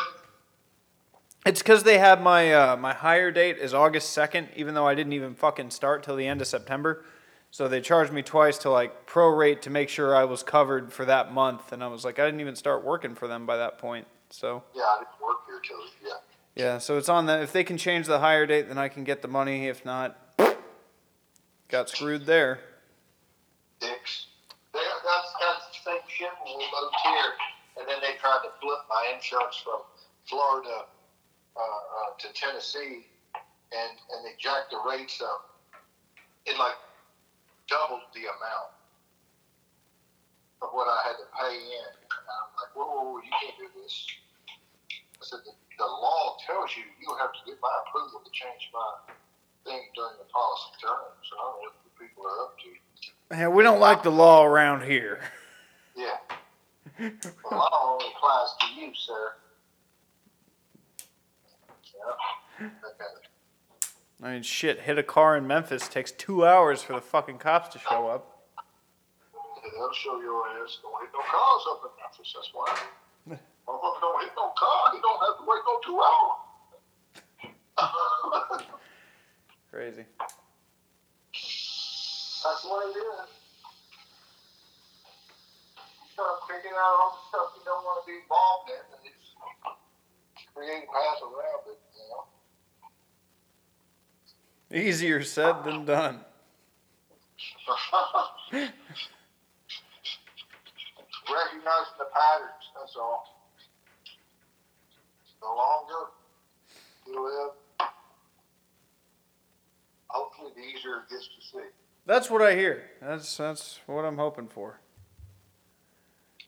It's 1.45 1.61
because 1.61 1.83
they 1.83 1.99
have 1.99 2.21
my 2.21 2.53
uh, 2.53 2.77
my 2.77 2.93
hire 2.93 3.33
date 3.33 3.57
is 3.57 3.75
August 3.75 4.11
second, 4.11 4.49
even 4.55 4.75
though 4.75 4.87
I 4.87 4.95
didn't 4.95 5.15
even 5.15 5.35
fucking 5.35 5.71
start 5.71 6.05
till 6.05 6.15
the 6.15 6.27
end 6.27 6.41
of 6.41 6.47
September. 6.47 7.05
So 7.53 7.67
they 7.67 7.81
charged 7.81 8.13
me 8.13 8.23
twice 8.23 8.59
to 8.59 8.71
like 8.71 9.07
prorate 9.07 9.61
to 9.63 9.71
make 9.71 9.89
sure 9.89 10.15
I 10.15 10.25
was 10.25 10.43
covered 10.43 10.93
for 10.93 11.05
that 11.05 11.33
month, 11.33 11.73
and 11.73 11.83
I 11.83 11.89
was 11.89 12.05
like, 12.05 12.19
I 12.19 12.25
didn't 12.25 12.41
even 12.41 12.55
start 12.55 12.85
working 12.85 13.15
for 13.15 13.27
them 13.27 13.45
by 13.45 13.57
that 13.57 13.79
point. 13.79 14.07
So 14.31 14.63
Yeah, 14.75 14.83
I 14.83 14.99
didn't 14.99 15.21
work 15.21 15.39
here 15.47 15.61
till, 15.67 16.09
yeah. 16.09 16.15
yeah, 16.55 16.79
so 16.79 16.97
it's 16.97 17.09
on 17.09 17.27
that. 17.27 17.43
If 17.43 17.53
they 17.53 17.65
can 17.65 17.77
change 17.77 18.07
the 18.07 18.21
hire 18.21 18.47
date, 18.47 18.69
then 18.69 18.79
I 18.79 18.89
can 18.89 19.03
get 19.03 19.23
the 19.23 19.29
money. 19.29 19.67
If 19.67 19.85
not, 19.85 20.17
got 21.69 21.89
screwed 21.89 22.27
there. 22.27 22.61
Dicks. 23.81 24.27
They, 24.73 24.79
that's, 24.79 25.33
that's 25.41 25.67
the 25.85 25.91
same 25.91 26.03
shit 26.07 26.31
when 26.45 26.57
we 26.57 26.65
moved 26.65 26.97
here, 27.03 27.33
and 27.81 27.89
then 27.89 27.99
they 28.01 28.17
tried 28.21 28.43
to 28.45 28.51
flip 28.61 28.79
my 28.89 29.13
insurance 29.13 29.57
from 29.57 29.81
Florida 30.27 30.85
uh, 31.57 31.61
uh, 31.61 32.15
to 32.17 32.33
Tennessee, 32.33 33.07
and, 33.35 33.93
and 34.15 34.25
they 34.25 34.39
jacked 34.39 34.71
the 34.71 34.79
rates 34.89 35.21
up. 35.21 35.59
It 36.47 36.57
like 36.57 36.75
doubled 37.71 38.05
the 38.13 38.27
amount 38.27 38.75
of 40.61 40.69
what 40.75 40.91
I 40.91 40.99
had 41.07 41.17
to 41.23 41.27
pay 41.33 41.55
in. 41.55 41.91
And 41.95 42.25
I'm 42.27 42.51
like, 42.59 42.73
whoa, 42.75 42.85
whoa, 42.85 43.03
whoa, 43.15 43.23
you 43.23 43.33
can't 43.41 43.57
do 43.57 43.71
this. 43.81 43.95
I 44.91 45.25
said, 45.25 45.41
the, 45.47 45.55
the 45.79 45.87
law 45.87 46.37
tells 46.45 46.75
you 46.77 46.83
you 46.99 47.09
have 47.23 47.33
to 47.33 47.43
get 47.47 47.57
my 47.63 47.73
approval 47.87 48.21
to 48.21 48.31
change 48.35 48.69
my 48.75 49.15
thing 49.65 49.81
during 49.95 50.19
the 50.19 50.29
policy 50.29 50.75
term. 50.83 51.15
So 51.23 51.33
I 51.39 51.43
don't 51.47 51.57
know 51.57 51.71
what 51.71 51.79
the 51.87 51.95
people 51.97 52.27
are 52.27 52.39
up 52.45 52.59
to. 52.59 52.71
Yeah, 53.31 53.49
we 53.49 53.63
don't 53.63 53.81
like 53.81 54.03
the 54.03 54.11
law 54.11 54.45
around 54.45 54.83
here. 54.83 55.23
Yeah. 55.97 56.19
The 57.23 57.33
law 57.51 57.95
only 57.95 58.07
applies 58.15 58.49
to 58.61 58.67
you, 58.79 58.93
sir. 58.95 59.33
Yeah. 61.95 62.67
Okay. 62.67 63.30
I 64.23 64.33
mean, 64.35 64.43
shit, 64.43 64.81
hit 64.81 64.99
a 64.99 65.03
car 65.03 65.35
in 65.37 65.47
Memphis 65.47 65.89
takes 65.89 66.13
two 66.13 66.45
hours 66.45 66.83
for 66.83 66.93
the 66.93 67.01
fucking 67.01 67.39
cops 67.39 67.73
to 67.73 67.79
show 67.79 68.09
up. 68.09 68.45
They'll 69.73 69.93
show 69.95 70.21
your 70.21 70.47
ass. 70.61 70.79
Don't 70.83 71.01
hit 71.01 71.09
no 71.15 71.21
cars 71.25 71.63
up 71.71 71.81
in 71.85 71.91
Memphis. 71.97 72.35
That's 72.37 72.51
why. 72.53 72.69
Motherfucker 73.67 74.01
don't 74.01 74.21
hit 74.21 74.33
no 74.37 74.53
car. 74.59 74.93
He 74.93 75.01
don't 75.01 75.21
have 75.25 75.39
to 75.41 75.45
wait 75.49 75.63
no 75.65 75.81
two 75.87 76.01
hours. 76.05 76.51
Crazy. 79.73 80.05
That's 82.45 82.65
what 82.65 82.85
it 82.89 82.99
is. 82.99 83.31
You 85.97 86.09
start 86.13 86.45
figuring 86.45 86.77
out 86.77 86.93
all 87.01 87.17
the 87.17 87.23
stuff 87.29 87.57
you 87.57 87.65
don't 87.65 87.85
want 87.85 88.05
to 88.05 88.07
be 88.11 88.21
involved 88.21 88.69
in, 88.69 88.85
and 88.85 89.01
it's 89.09 89.33
creating 90.53 90.85
paths 90.93 91.25
around 91.25 91.73
it. 91.73 91.90
Easier 94.73 95.23
said 95.23 95.65
than 95.65 95.85
done. 95.85 96.21
Recognizing 98.53 98.73
the 101.99 102.07
patterns, 102.13 102.71
that's 102.79 102.97
all. 102.97 103.25
The 105.41 105.47
longer 105.47 106.11
you 107.07 107.25
live, 107.25 107.53
hopefully 110.09 110.53
the 110.55 110.63
easier 110.63 110.99
it 110.99 111.09
gets 111.11 111.27
to 111.27 111.41
see. 111.53 111.65
That's 112.07 112.31
what 112.31 112.43
I 112.43 112.55
hear. 112.55 112.85
That's 113.01 113.37
that's 113.37 113.81
what 113.87 114.05
I'm 114.05 114.19
hoping 114.19 114.49
for. 114.49 114.79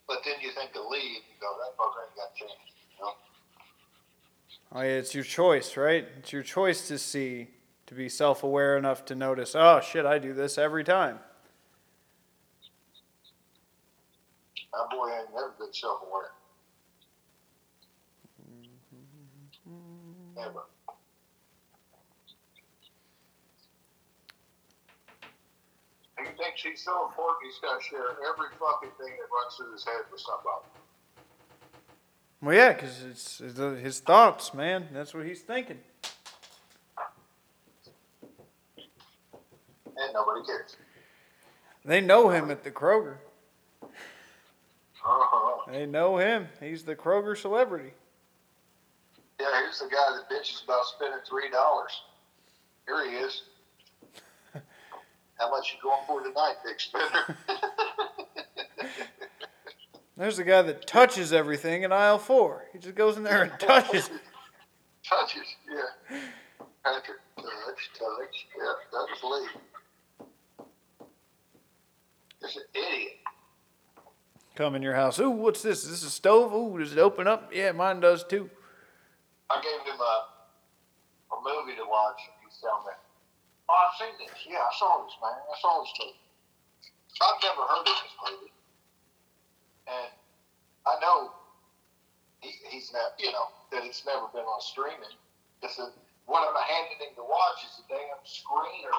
But 0.06 0.18
then 0.24 0.34
you 0.42 0.52
think 0.52 0.70
of 0.70 0.86
Lee 0.90 0.98
and 0.98 1.16
you 1.16 1.20
go, 1.40 1.56
that 1.58 1.74
ain't 1.80 2.16
got 2.16 2.34
changed. 2.34 2.54
You 2.98 3.04
know? 3.04 3.12
Oh, 4.72 4.82
yeah, 4.82 4.98
it's 4.98 5.14
your 5.14 5.24
choice, 5.24 5.76
right? 5.76 6.06
It's 6.18 6.32
your 6.32 6.42
choice 6.42 6.88
to 6.88 6.98
see, 6.98 7.48
to 7.86 7.94
be 7.94 8.08
self-aware 8.08 8.76
enough 8.76 9.04
to 9.06 9.14
notice. 9.14 9.54
Oh 9.54 9.80
shit, 9.80 10.06
I 10.06 10.18
do 10.18 10.32
this 10.32 10.58
every 10.58 10.84
time. 10.84 11.18
That 14.72 14.88
boy 14.90 15.08
ain't 15.08 15.32
never 15.34 15.52
been 15.58 15.72
self 15.72 16.00
aware. 16.02 16.30
Never. 20.34 20.50
Mm-hmm. 20.50 20.62
He 26.18 26.24
thinks 26.42 26.62
he's 26.62 26.82
so 26.82 27.06
important 27.08 27.38
he's 27.44 27.58
got 27.60 27.80
to 27.80 27.84
share 27.84 28.10
every 28.10 28.48
fucking 28.58 28.90
thing 28.98 29.12
that 29.18 29.28
runs 29.30 29.56
through 29.56 29.72
his 29.72 29.84
head 29.84 30.02
with 30.10 30.20
somebody. 30.20 30.66
Well, 32.40 32.56
yeah, 32.56 32.72
because 32.72 33.02
it's, 33.02 33.40
it's 33.40 33.58
his 33.82 34.00
thoughts, 34.00 34.54
man. 34.54 34.88
That's 34.92 35.14
what 35.14 35.26
he's 35.26 35.42
thinking. 35.42 35.78
And 40.02 40.12
nobody 40.12 40.44
cares. 40.44 40.76
They 41.84 42.00
know 42.00 42.28
him 42.28 42.50
at 42.50 42.64
the 42.64 42.70
Kroger. 42.70 43.16
Uh-huh. 43.82 45.70
They 45.70 45.86
know 45.86 46.16
him. 46.16 46.48
He's 46.60 46.84
the 46.84 46.94
Kroger 46.94 47.36
celebrity. 47.36 47.90
Yeah, 49.40 49.46
here's 49.58 49.80
the 49.80 49.86
guy 49.86 50.16
that 50.16 50.30
bitches 50.32 50.62
about 50.64 50.84
spending 50.86 51.18
three 51.28 51.50
dollars. 51.50 52.02
Here 52.86 53.10
he 53.10 53.16
is. 53.16 53.42
How 55.38 55.50
much 55.50 55.74
you 55.74 55.82
going 55.82 56.04
for 56.06 56.22
tonight, 56.22 56.54
big 56.64 56.78
spender? 56.78 57.36
There's 60.16 60.38
a 60.38 60.44
guy 60.44 60.62
that 60.62 60.86
touches 60.86 61.32
everything 61.32 61.82
in 61.82 61.90
aisle 61.92 62.18
four. 62.18 62.66
He 62.72 62.78
just 62.78 62.94
goes 62.94 63.16
in 63.16 63.24
there 63.24 63.42
and 63.42 63.52
touches. 63.58 64.08
Touches, 65.02 65.56
yeah. 65.68 66.18
Patrick, 66.84 67.18
touch, 67.36 67.90
touch. 67.98 68.46
Yeah, 68.56 68.72
that 68.92 69.06
was 69.10 69.48
Lee. 70.20 70.26
He's 72.40 72.56
an 72.56 72.62
idiot. 72.74 73.12
Come 74.62 74.78
in 74.78 74.82
your 74.86 74.94
house. 74.94 75.18
Ooh, 75.18 75.34
what's 75.34 75.58
this? 75.58 75.82
Is 75.82 75.90
this 75.90 76.04
a 76.06 76.10
stove? 76.14 76.54
Ooh, 76.54 76.78
does 76.78 76.94
it 76.94 76.98
open 77.02 77.26
up? 77.26 77.50
Yeah, 77.50 77.74
mine 77.74 77.98
does 77.98 78.22
too. 78.22 78.46
I 79.50 79.58
gave 79.58 79.82
him 79.82 79.98
a, 79.98 80.14
a 81.34 81.36
movie 81.42 81.74
to 81.74 81.82
watch, 81.82 82.22
and 82.30 82.38
he's 82.46 82.62
telling 82.62 82.86
me, 82.86 82.94
"Oh, 83.66 83.74
I've 83.74 83.98
seen 83.98 84.14
this. 84.22 84.30
Yeah, 84.46 84.62
I 84.62 84.70
saw 84.78 85.02
this, 85.02 85.18
man. 85.18 85.34
I 85.34 85.56
saw 85.58 85.82
this 85.82 85.90
movie. 85.98 86.14
I've 87.26 87.42
never 87.42 87.62
heard 87.66 87.86
of 87.90 87.98
this 88.06 88.14
movie, 88.22 88.54
and 89.90 90.14
I 90.86 90.94
know 91.02 91.34
he, 92.38 92.54
he's 92.70 92.94
not, 92.94 93.18
you 93.18 93.34
know, 93.34 93.50
that 93.74 93.82
it's 93.82 94.06
never 94.06 94.30
been 94.30 94.46
on 94.46 94.62
streaming. 94.62 95.18
It's 95.66 95.82
a, 95.82 95.90
what 96.30 96.46
I'm 96.46 96.54
handing 96.54 97.02
him 97.02 97.18
to 97.18 97.26
watch 97.26 97.66
is 97.66 97.82
a 97.82 97.86
damn 97.90 98.22
screener 98.22 98.94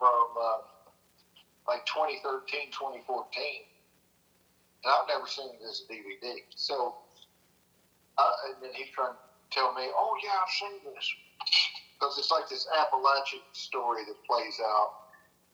from 0.00 0.32
uh, 0.32 0.64
like 1.68 1.84
2013, 1.92 2.72
2014, 2.72 3.04
and 4.84 4.92
I've 4.92 5.08
never 5.08 5.26
seen 5.26 5.48
this 5.74 5.82
DVD. 5.90 6.38
So, 6.54 6.94
uh, 8.18 8.30
and 8.46 8.62
then 8.62 8.70
he's 8.74 8.90
trying 8.94 9.12
to 9.12 9.18
tell 9.50 9.74
me, 9.74 9.90
"Oh 9.94 10.14
yeah, 10.22 10.38
I've 10.40 10.50
seen 10.50 10.78
this," 10.84 11.14
because 11.98 12.18
it's 12.18 12.30
like 12.30 12.48
this 12.48 12.66
Appalachian 12.78 13.42
story 13.52 14.04
that 14.06 14.16
plays 14.24 14.60
out. 14.60 14.94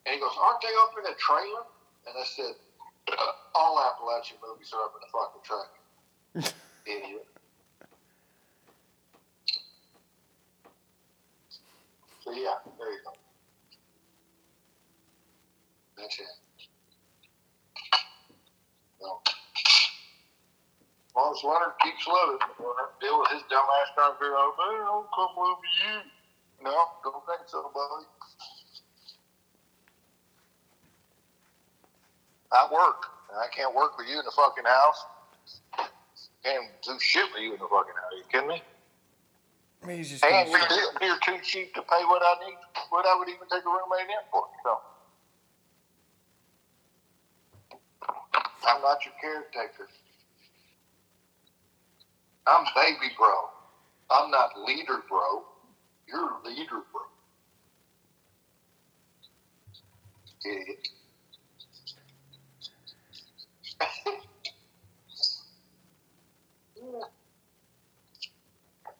And 0.04 0.14
he 0.14 0.20
goes, 0.20 0.36
"Aren't 0.38 0.60
they 0.60 0.68
up 0.68 0.92
in 0.98 1.06
a 1.12 1.16
trailer?" 1.16 1.64
And 2.06 2.16
I 2.18 2.24
said, 2.24 2.54
"All 3.54 3.80
Appalachian 3.80 4.38
movies 4.42 4.72
are 4.74 4.84
up 4.84 4.94
in 4.96 5.02
a 5.02 5.10
fucking 5.10 5.42
trailer." 5.42 6.52
Idiot. 6.86 7.26
So 12.20 12.32
yeah, 12.32 12.60
there 12.78 12.92
you 12.92 13.00
go. 13.04 13.12
That's 15.96 16.18
it. 16.18 16.26
No. 19.00 19.20
As 21.40 21.44
Leonard 21.44 21.72
keeps 21.80 22.06
living, 22.06 22.38
Leonard 22.60 22.92
deal 23.00 23.18
with 23.18 23.32
his 23.32 23.40
dumb 23.48 23.64
ass 23.64 23.88
trying 23.94 24.12
to 24.12 24.18
figure 24.20 24.36
out, 24.36 24.52
man, 24.60 24.84
I'll 24.84 25.08
come 25.08 25.32
live 25.40 25.56
with 25.56 25.76
you. 25.80 25.96
No, 26.64 26.76
don't 27.00 27.24
think 27.24 27.48
so, 27.48 27.70
buddy. 27.72 28.04
I 32.52 32.68
work. 32.70 33.06
I 33.32 33.46
can't 33.56 33.74
work 33.74 33.96
with 33.96 34.08
you 34.08 34.18
in 34.18 34.24
the 34.26 34.36
fucking 34.36 34.64
house. 34.64 35.00
Can't 36.44 36.68
do 36.82 36.98
shit 37.00 37.24
with 37.32 37.40
you 37.40 37.54
in 37.54 37.60
the 37.60 37.68
fucking 37.72 37.96
house. 37.96 38.12
you 38.18 38.24
kidding 38.28 38.48
me? 38.48 38.60
He's 39.96 40.10
just 40.10 40.24
And 40.24 40.50
you're, 40.50 40.60
you're 41.00 41.20
too 41.24 41.38
cheap 41.42 41.72
to 41.72 41.80
pay 41.80 42.04
what 42.04 42.20
I 42.20 42.34
need, 42.44 42.58
what 42.90 43.06
I 43.06 43.16
would 43.16 43.28
even 43.28 43.48
take 43.48 43.64
a 43.64 43.68
roommate 43.68 44.12
in 44.12 44.24
for. 44.30 44.44
So 44.62 44.76
I'm 48.68 48.82
not 48.82 48.98
your 49.06 49.14
caretaker. 49.22 49.88
I'm 52.50 52.64
baby 52.74 53.14
bro. 53.16 53.32
I'm 54.10 54.30
not 54.30 54.58
leader 54.66 54.98
bro. 55.08 55.44
You're 56.08 56.32
leader 56.44 56.82
bro. 56.90 57.02
Idiot. 60.44 60.88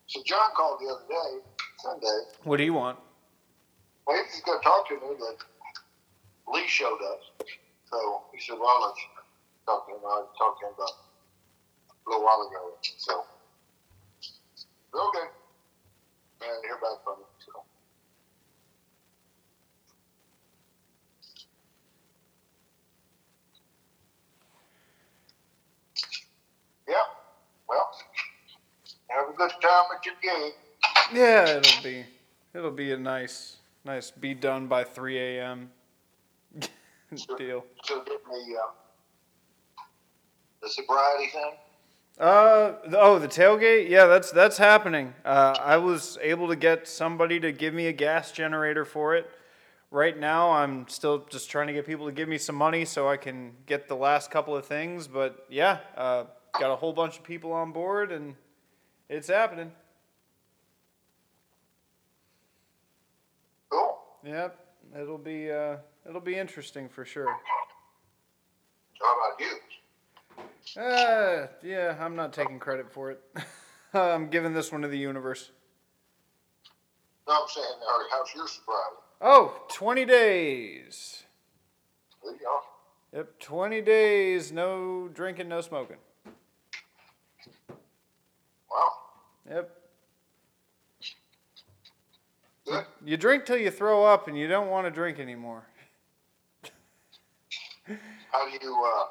so 0.07 0.23
John 0.25 0.51
called 0.57 0.79
the 0.81 0.87
other 0.87 1.03
day, 1.09 1.41
Sunday. 1.79 2.07
What 2.45 2.59
do 2.59 2.65
you 2.65 2.75
want? 2.75 2.99
Well, 4.07 4.17
he 4.17 4.23
was 4.23 4.43
going 4.47 4.61
to 4.61 4.65
talk 4.65 4.89
to 4.89 4.95
me, 4.95 5.17
but 5.19 5.39
Lee 6.55 6.69
showed 6.69 7.01
up. 7.11 7.21
So 7.91 8.23
he 8.33 8.41
said, 8.41 8.59
well, 8.61 8.81
let's 8.87 9.01
talk 9.67 9.89
to 9.89 9.95
him. 9.95 10.01
I 10.07 10.23
talked 10.39 10.61
to 10.61 10.67
him 10.67 10.75
about 10.77 10.93
a 12.07 12.11
little 12.11 12.25
while 12.25 12.47
ago. 12.49 12.75
So, 12.99 13.25
okay. 14.95 15.29
And 16.43 16.65
hear 16.65 16.77
back 16.77 17.05
from 17.05 17.19
him. 17.19 17.27
So. 17.45 17.63
Yeah. 26.89 26.95
Well, 27.69 27.91
have 29.09 29.29
a 29.29 29.33
good 29.33 29.51
time 29.63 29.85
at 29.95 30.07
your 30.07 30.15
game. 30.23 30.53
Yeah, 31.13 31.59
it'll 31.59 31.83
be 31.83 32.05
it'll 32.55 32.71
be 32.71 32.93
a 32.93 32.97
nice 32.97 33.57
nice 33.85 34.11
be 34.11 34.35
done 34.35 34.67
by 34.67 34.85
3 34.85 35.19
a.m. 35.19 35.71
deal. 37.39 37.65
So 37.85 38.03
get 38.05 38.21
me 38.27 38.57
uh, 38.57 38.71
the 40.63 40.69
sobriety 40.69 41.31
thing. 41.33 41.53
Uh 42.19 42.75
oh 42.93 43.19
the 43.19 43.29
tailgate 43.29 43.89
yeah 43.89 44.07
that's 44.07 44.31
that's 44.31 44.59
happening. 44.59 45.15
Uh, 45.25 45.57
I 45.59 45.79
was 45.79 46.19
able 46.21 46.49
to 46.49 46.57
get 46.57 46.87
somebody 46.87 47.41
to 47.41 47.51
give 47.51 47.73
me 47.73 47.87
a 47.87 47.93
gas 47.93 48.31
generator 48.31 48.85
for 48.85 49.15
it. 49.17 49.31
Right 49.91 50.19
now 50.19 50.51
I'm 50.51 50.87
still 50.89 51.27
just 51.31 51.51
trying 51.51 51.69
to 51.69 51.73
get 51.73 51.87
people 51.87 52.07
to 52.07 52.13
give 52.13 52.29
me 52.29 52.37
some 52.37 52.57
money 52.57 52.85
so 52.85 53.09
I 53.09 53.17
can 53.17 53.53
get 53.65 53.89
the 53.89 53.97
last 53.97 54.31
couple 54.31 54.55
of 54.55 54.67
things. 54.67 55.09
But 55.09 55.47
yeah, 55.49 55.79
uh, 55.97 56.25
got 56.59 56.71
a 56.71 56.77
whole 56.77 56.93
bunch 56.93 57.17
of 57.17 57.25
people 57.25 57.53
on 57.53 57.73
board 57.73 58.13
and 58.13 58.35
it's 59.09 59.29
happening. 59.29 59.73
Cool. 63.71 63.99
Yep, 64.25 64.59
it'll 65.01 65.19
be 65.19 65.51
uh, 65.51 65.77
it'll 66.09 66.21
be 66.21 66.37
interesting 66.37 66.89
for 66.89 67.05
sure. 67.05 67.35
How 69.01 69.17
about 69.17 69.41
you? 69.41 69.57
Uh, 70.77 71.47
yeah, 71.63 71.97
I'm 72.01 72.15
not 72.15 72.33
taking 72.33 72.59
credit 72.59 72.93
for 72.93 73.11
it. 73.11 73.21
I'm 73.95 74.29
giving 74.29 74.53
this 74.55 74.71
one 74.71 74.83
to 74.83 74.89
the 74.89 74.99
universe. 74.99 75.51
No, 77.27 77.35
I'm 77.35 77.49
saying, 77.49 77.67
how's 78.11 78.35
your 78.35 78.47
sobriety? 78.47 78.97
Oh, 79.21 79.63
20 79.69 80.05
days. 80.05 81.25
There 82.23 82.33
you 82.33 82.39
go. 82.39 82.61
Yep, 83.19 83.41
20 83.41 83.81
days, 83.83 84.53
no 84.53 85.09
drinking, 85.13 85.49
no 85.49 85.61
smoking. 85.61 85.97
Wow. 88.71 88.93
Yep. 89.49 89.77
Good. 92.67 92.85
You 93.05 93.17
drink 93.17 93.47
till 93.47 93.59
you 93.59 93.71
throw 93.71 94.05
up 94.05 94.29
and 94.29 94.39
you 94.39 94.47
don't 94.47 94.69
want 94.69 94.87
to 94.87 94.91
drink 94.93 95.19
anymore. 95.19 95.67
How 98.31 98.49
do 98.49 98.59
you 98.63 98.85
uh, 98.85 99.05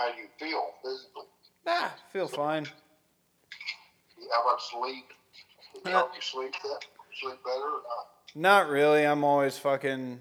how 0.00 0.12
do 0.12 0.18
you 0.20 0.28
feel 0.38 0.62
physically? 0.82 1.24
Nah, 1.66 1.88
feel 2.12 2.28
fine. 2.28 2.66
How 4.32 4.42
about 4.42 4.62
sleep? 4.62 5.04
Did 5.84 5.94
Uh, 5.94 6.06
you 6.14 6.20
sleep 6.20 6.52
that 6.52 6.80
sleep 7.20 7.36
better 7.44 7.60
or 7.60 7.82
not? 7.82 8.06
Not 8.34 8.68
really. 8.68 9.04
I'm 9.04 9.24
always 9.24 9.58
fucking. 9.58 10.20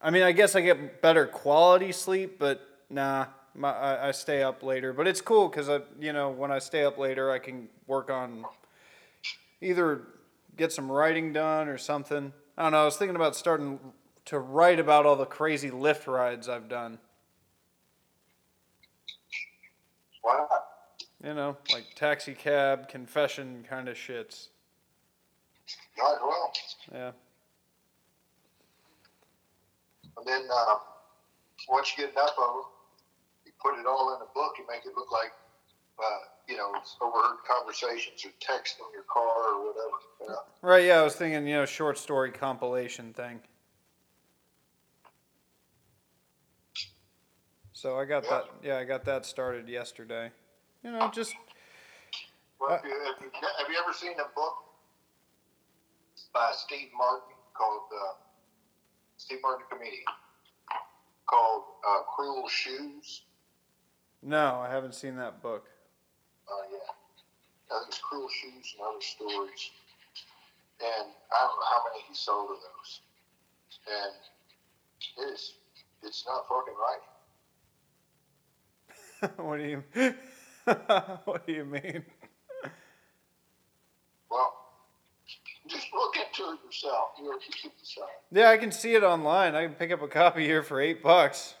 I 0.00 0.10
mean, 0.10 0.22
I 0.22 0.32
guess 0.32 0.54
I 0.54 0.60
get 0.60 1.02
better 1.02 1.26
quality 1.26 1.92
sleep, 1.92 2.38
but 2.38 2.60
nah, 2.90 3.26
my, 3.54 3.70
I, 3.72 4.08
I 4.08 4.10
stay 4.12 4.42
up 4.42 4.62
later. 4.62 4.92
But 4.92 5.08
it's 5.08 5.20
cool 5.20 5.48
because 5.48 5.68
I, 5.68 5.80
you 5.98 6.12
know, 6.12 6.30
when 6.30 6.52
I 6.52 6.58
stay 6.60 6.84
up 6.84 6.98
later, 6.98 7.30
I 7.30 7.38
can 7.38 7.68
work 7.86 8.10
on 8.10 8.44
either 9.60 10.02
get 10.56 10.72
some 10.72 10.90
writing 10.90 11.32
done 11.32 11.68
or 11.68 11.78
something. 11.78 12.32
I 12.56 12.62
don't 12.64 12.72
know. 12.72 12.82
I 12.82 12.84
was 12.84 12.96
thinking 12.96 13.16
about 13.16 13.34
starting 13.34 13.80
to 14.26 14.38
write 14.38 14.78
about 14.78 15.06
all 15.06 15.16
the 15.16 15.24
crazy 15.26 15.70
Lyft 15.70 16.06
rides 16.06 16.48
I've 16.48 16.68
done. 16.68 16.98
Why 20.28 20.36
not? 20.36 20.64
You 21.24 21.32
know, 21.34 21.56
like 21.72 21.84
taxi 21.94 22.34
cab 22.34 22.86
confession 22.86 23.64
kind 23.66 23.88
of 23.88 23.96
shits. 23.96 24.48
Might 25.96 26.12
as 26.12 26.20
well. 26.20 26.52
Yeah. 26.92 27.10
And 30.18 30.26
then 30.26 30.42
uh, 30.52 30.74
once 31.70 31.94
you 31.96 32.04
get 32.04 32.12
enough 32.12 32.32
of 32.36 32.36
them, 32.36 32.62
you 33.46 33.52
put 33.58 33.80
it 33.80 33.86
all 33.86 34.14
in 34.16 34.20
a 34.20 34.30
book 34.34 34.52
and 34.58 34.66
make 34.70 34.84
it 34.84 34.92
look 34.94 35.10
like 35.10 35.32
uh, 35.98 36.18
you 36.46 36.58
know 36.58 36.72
it's 36.76 36.94
overheard 37.00 37.38
conversations 37.48 38.22
or 38.26 38.30
text 38.38 38.76
in 38.78 38.86
your 38.92 39.04
car 39.10 39.54
or 39.54 39.66
whatever. 39.68 39.96
You 40.20 40.28
know? 40.28 40.38
Right. 40.60 40.84
Yeah. 40.84 41.00
I 41.00 41.04
was 41.04 41.16
thinking, 41.16 41.46
you 41.46 41.54
know, 41.54 41.64
short 41.64 41.96
story 41.96 42.32
compilation 42.32 43.14
thing. 43.14 43.40
So 47.78 47.96
I 47.96 48.06
got 48.06 48.24
Yeah. 48.24 48.30
that. 48.30 48.50
Yeah, 48.60 48.78
I 48.78 48.84
got 48.84 49.04
that 49.04 49.24
started 49.24 49.68
yesterday. 49.68 50.32
You 50.82 50.90
know, 50.90 51.08
just 51.10 51.36
Well, 52.58 52.72
Uh, 52.72 52.74
if 52.74 52.82
you, 52.82 53.30
have 53.30 53.70
you 53.70 53.78
ever 53.78 53.92
seen 53.92 54.18
a 54.18 54.24
book 54.34 54.64
by 56.32 56.50
Steve 56.50 56.90
Martin 56.92 57.36
called 57.54 57.88
uh, 57.94 58.14
Steve 59.16 59.40
Martin 59.42 59.64
comedian 59.70 60.02
called 61.26 61.66
uh, 61.86 62.02
Cruel 62.16 62.48
Shoes? 62.48 63.22
no, 64.22 64.56
I 64.58 64.68
haven't 64.68 64.96
seen 64.96 65.14
that 65.14 65.40
book. 65.40 65.68
Uh, 66.50 66.54
yeah, 66.72 66.78
I 67.70 67.78
think 67.78 67.88
it's 67.90 67.98
Cruel 67.98 68.28
Shoes 68.28 68.74
and 68.76 68.88
Other 68.88 69.00
Stories. 69.00 69.70
And 70.80 71.14
I 71.30 71.38
don't 71.46 71.60
know 71.60 71.66
how 71.70 71.84
many 71.92 72.02
he 72.08 72.14
sold 72.16 72.50
of 72.50 72.56
those. 72.58 73.00
And 73.86 74.14
it's 75.30 75.54
it's 76.02 76.26
not 76.26 76.48
fucking 76.48 76.74
right. 76.74 77.02
what 79.36 79.58
do 79.58 79.64
you? 79.64 79.84
what 81.24 81.46
do 81.46 81.52
you 81.52 81.64
mean? 81.64 82.04
Well, 84.30 84.52
just 85.66 85.86
look 85.92 86.14
into 86.16 86.52
it 86.52 86.58
yourself. 86.64 87.10
You 87.18 87.38
you 87.64 87.70
decide. 87.80 88.04
Yeah, 88.30 88.50
I 88.50 88.58
can 88.58 88.70
see 88.70 88.94
it 88.94 89.02
online. 89.02 89.54
I 89.54 89.64
can 89.64 89.74
pick 89.74 89.90
up 89.90 90.02
a 90.02 90.08
copy 90.08 90.44
here 90.44 90.62
for 90.62 90.80
eight 90.80 91.02
bucks. 91.02 91.54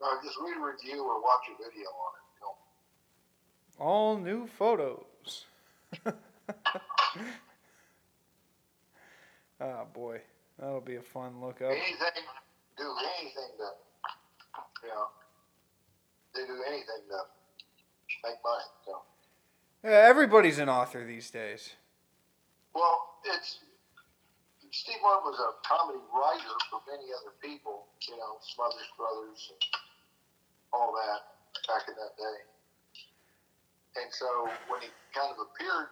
No, 0.00 0.06
just 0.22 0.38
read 0.40 0.56
a 0.56 0.64
review 0.64 1.02
or 1.02 1.20
watch 1.20 1.42
a 1.48 1.56
video 1.62 1.88
on 1.88 2.12
it. 2.14 2.24
You 2.34 2.40
know. 3.80 3.84
All 3.84 4.16
new 4.16 4.46
photos. 4.46 5.44
Oh 9.60 9.86
boy, 9.92 10.20
that'll 10.58 10.80
be 10.80 10.96
a 10.96 11.02
fun 11.02 11.40
look 11.42 11.60
up. 11.60 11.72
Anything, 11.72 12.24
do 12.78 12.84
anything 13.20 13.50
to, 13.58 13.87
you 14.82 14.88
know, 14.88 15.08
they 16.34 16.44
do 16.46 16.56
anything 16.68 17.02
to 17.10 17.18
make 18.24 18.38
money. 18.44 18.68
So, 18.84 19.02
Yeah, 19.84 20.06
everybody's 20.08 20.58
an 20.58 20.68
author 20.68 21.04
these 21.04 21.30
days. 21.30 21.74
well, 22.74 23.18
it's 23.24 23.58
Steve 24.70 25.00
Martin 25.02 25.32
was 25.32 25.40
a 25.40 25.56
comedy 25.66 25.98
writer 26.12 26.54
for 26.70 26.78
many 26.86 27.08
other 27.10 27.32
people. 27.40 27.88
You 28.06 28.16
know, 28.20 28.36
Smothers 28.54 28.88
Brothers 29.00 29.40
and 29.50 29.60
all 30.72 30.92
that 30.92 31.20
back 31.66 31.88
in 31.88 31.96
that 31.96 32.14
day. 32.20 32.38
And 33.96 34.12
so 34.12 34.28
when 34.68 34.84
he 34.84 34.92
kind 35.16 35.32
of 35.32 35.40
appeared, 35.40 35.88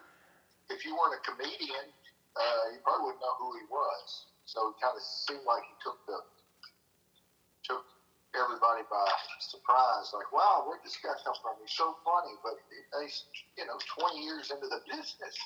if 0.68 0.84
you 0.84 0.92
weren't 0.94 1.16
a 1.16 1.22
comedian, 1.24 1.88
uh, 2.36 2.64
you 2.70 2.78
probably 2.84 3.10
wouldn't 3.10 3.24
know 3.24 3.34
who 3.40 3.56
he 3.58 3.64
was. 3.72 4.28
So 4.44 4.70
it 4.70 4.76
kind 4.78 4.94
of 4.94 5.02
seemed 5.02 5.42
like 5.48 5.64
he 5.66 5.74
took 5.82 5.98
the 6.06 6.18
took 7.64 7.82
everybody 8.36 8.84
by 8.92 9.08
surprise. 9.40 10.12
Like, 10.12 10.30
wow, 10.30 10.68
where'd 10.68 10.84
this 10.84 11.00
guy 11.00 11.16
come 11.24 11.34
from? 11.40 11.56
He's 11.60 11.72
so 11.72 11.96
funny, 12.04 12.36
but 12.44 12.60
he's 13.00 13.24
you 13.56 13.64
know 13.64 13.80
20 13.96 14.20
years 14.20 14.52
into 14.52 14.68
the 14.68 14.84
business, 14.84 15.36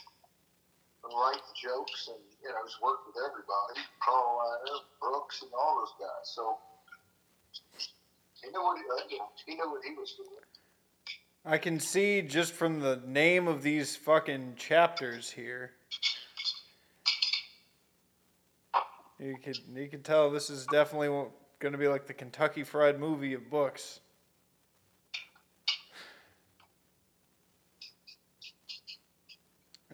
and 1.06 1.12
writing 1.14 1.54
jokes, 1.54 2.10
and 2.10 2.20
you 2.42 2.50
know 2.50 2.60
he's 2.66 2.78
worked 2.82 3.06
with 3.06 3.16
everybody, 3.22 3.80
Carl 4.02 4.42
Reiner, 4.42 4.82
Brooks, 4.98 5.42
and 5.42 5.50
all 5.54 5.80
those 5.80 5.94
guys. 5.96 6.26
So 6.26 6.58
he 8.42 8.50
knew 8.50 8.62
what 8.62 8.78
he, 8.78 8.84
uh, 8.84 9.06
you 9.08 9.18
know, 9.18 9.30
he 9.46 9.54
knew 9.54 9.70
what 9.70 9.82
he 9.86 9.94
was 9.94 10.14
doing. 10.18 10.44
I 11.44 11.56
can 11.56 11.80
see 11.80 12.20
just 12.20 12.52
from 12.52 12.80
the 12.80 13.00
name 13.06 13.48
of 13.48 13.62
these 13.62 13.96
fucking 13.96 14.54
chapters 14.56 15.30
here. 15.30 15.72
You 19.18 19.36
could 19.42 19.58
you 19.74 19.88
could 19.88 20.04
tell 20.04 20.30
this 20.30 20.48
is 20.50 20.66
definitely 20.66 21.08
going 21.60 21.72
to 21.72 21.78
be 21.78 21.88
like 21.88 22.06
the 22.06 22.14
Kentucky 22.14 22.64
Fried 22.64 22.98
Movie 22.98 23.34
of 23.34 23.50
books. 23.50 24.00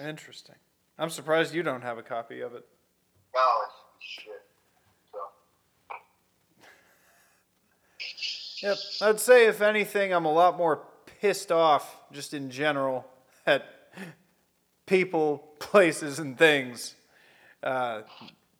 Interesting. 0.00 0.54
I'm 0.98 1.10
surprised 1.10 1.54
you 1.54 1.62
don't 1.62 1.82
have 1.82 1.98
a 1.98 2.02
copy 2.02 2.40
of 2.40 2.54
it. 2.54 2.64
Oh, 3.34 3.66
it's 3.66 4.08
shit. 4.08 4.42
So 5.10 5.18
Yep. 8.62 9.10
I'd 9.10 9.20
say 9.20 9.46
if 9.46 9.60
anything, 9.60 10.12
I'm 10.12 10.24
a 10.24 10.32
lot 10.32 10.56
more 10.56 10.82
pissed 11.20 11.50
off 11.50 11.98
just 12.12 12.32
in 12.32 12.50
general 12.50 13.06
at 13.46 13.64
people, 14.86 15.38
places, 15.58 16.20
and 16.20 16.38
things 16.38 16.94
uh, 17.62 18.02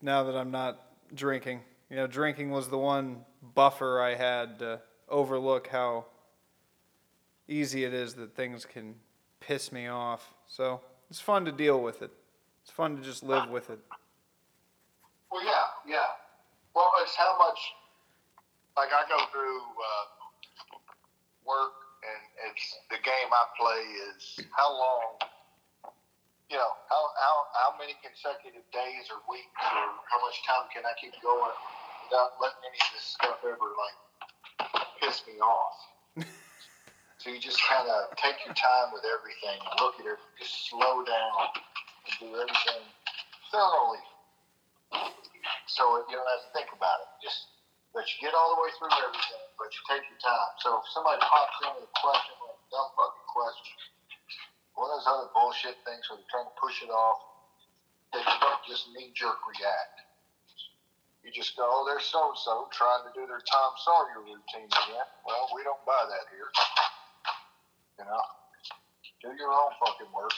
now 0.03 0.25
that 0.25 0.37
I'm 0.37 0.51
not 0.51 0.81
drinking. 1.15 1.61
You 1.89 1.97
know, 1.97 2.07
drinking 2.07 2.51
was 2.51 2.69
the 2.69 2.79
one 2.79 3.25
buffer 3.55 4.01
I 4.01 4.15
had 4.15 4.59
to 4.59 4.81
overlook 5.09 5.69
how 5.69 6.07
easy 7.49 7.85
it 7.85 7.95
is 7.95 8.15
that 8.15 8.35
things 8.35 8.65
can 8.65 8.97
piss 9.41 9.71
me 9.71 9.87
off. 9.87 10.35
So 10.49 10.81
it's 11.11 11.21
fun 11.21 11.45
to 11.45 11.53
deal 11.53 11.81
with 11.81 12.03
it. 12.03 12.11
It's 12.63 12.73
fun 12.73 12.97
to 12.97 13.03
just 13.03 13.23
live 13.23 13.49
with 13.49 13.71
it. 13.71 13.79
Well, 15.31 15.45
yeah, 15.45 15.71
yeah. 15.87 16.07
Well, 16.75 16.91
it's 17.03 17.15
how 17.15 17.39
much. 17.39 17.59
Like 18.77 18.91
I 18.93 19.09
go 19.09 19.25
through 19.33 19.57
uh, 19.57 20.05
work, 21.47 21.73
and 22.03 22.51
it's 22.51 22.77
the 22.91 22.97
game 22.97 23.31
I 23.33 23.45
play 23.59 23.83
is 24.11 24.47
how 24.53 24.71
long. 24.71 25.17
You 26.51 26.57
know, 26.57 26.73
how 26.87 27.03
how 27.19 27.37
how 27.59 27.71
many 27.75 27.99
consecutive 28.03 28.63
days 28.71 29.11
or 29.11 29.19
weeks, 29.27 29.51
or 29.59 29.87
how 30.07 30.19
much 30.23 30.39
time 30.47 30.67
can 30.71 30.87
I 30.87 30.95
keep 30.95 31.15
going 31.19 31.55
without 32.07 32.39
letting 32.39 32.63
any 32.63 32.79
of 32.79 32.91
this 32.95 33.07
stuff 33.19 33.39
ever 33.43 33.71
like 33.75 33.99
piss 35.03 35.27
me 35.27 35.43
off. 35.43 35.77
so 37.19 37.31
you 37.31 37.43
just 37.43 37.59
kind 37.67 37.89
of 37.91 38.15
take 38.17 38.39
your 38.47 38.55
time 38.55 38.95
with 38.95 39.03
everything 39.11 39.59
and 39.59 39.75
look 39.83 39.99
at 39.99 40.07
it, 40.07 40.19
just 40.39 40.71
slow 40.71 41.03
down 41.03 41.51
and 42.07 42.15
do 42.23 42.29
everything 42.31 42.87
thoroughly 43.51 44.03
so 45.67 45.83
you 46.09 46.15
don't 46.17 46.31
have 46.31 46.45
to 46.47 46.53
think 46.55 46.71
about 46.73 47.05
it. 47.05 47.09
Just 47.21 47.53
let 47.93 48.07
you 48.07 48.29
get 48.29 48.33
all 48.33 48.55
the 48.55 48.61
way 48.63 48.71
through 48.79 48.93
everything, 48.97 49.45
but 49.59 49.69
you 49.69 49.81
take 49.91 50.05
your 50.09 50.21
time. 50.23 50.53
So 50.63 50.79
if 50.81 50.85
somebody 50.95 51.21
pops 51.21 51.59
in 51.67 51.71
with 51.77 51.91
a 51.91 51.93
question, 52.01 52.35
like 52.41 52.57
a 52.57 52.67
dumb 52.71 52.91
fucking 52.97 53.29
question, 53.29 53.77
one 54.77 54.93
of 54.93 55.01
those 55.01 55.09
other 55.09 55.29
bullshit 55.33 55.77
things 55.89 56.05
where 56.09 56.21
they're 56.21 56.33
trying 56.33 56.49
to 56.49 56.57
push 56.61 56.85
it 56.85 56.93
off, 56.93 57.19
they 58.13 58.21
don't 58.21 58.63
just 58.69 58.93
knee 58.93 59.11
jerk 59.17 59.41
react. 59.49 59.97
You 61.25 61.35
just 61.35 61.57
go, 61.59 61.67
oh, 61.67 61.83
there's 61.89 62.07
so 62.07 62.31
and 62.31 62.39
so 62.39 62.71
trying 62.71 63.03
to 63.03 63.13
do 63.17 63.27
their 63.27 63.43
Tom 63.43 63.73
Sawyer 63.83 64.23
routine 64.23 64.71
again. 64.71 65.09
Well, 65.27 65.51
we 65.57 65.67
don't 65.67 65.81
buy 65.83 65.99
that 65.99 66.25
here. 66.31 66.47
You 67.99 68.05
know, 68.07 68.23
do 69.25 69.35
your 69.35 69.51
own 69.51 69.75
fucking 69.83 70.13
work. 70.15 70.37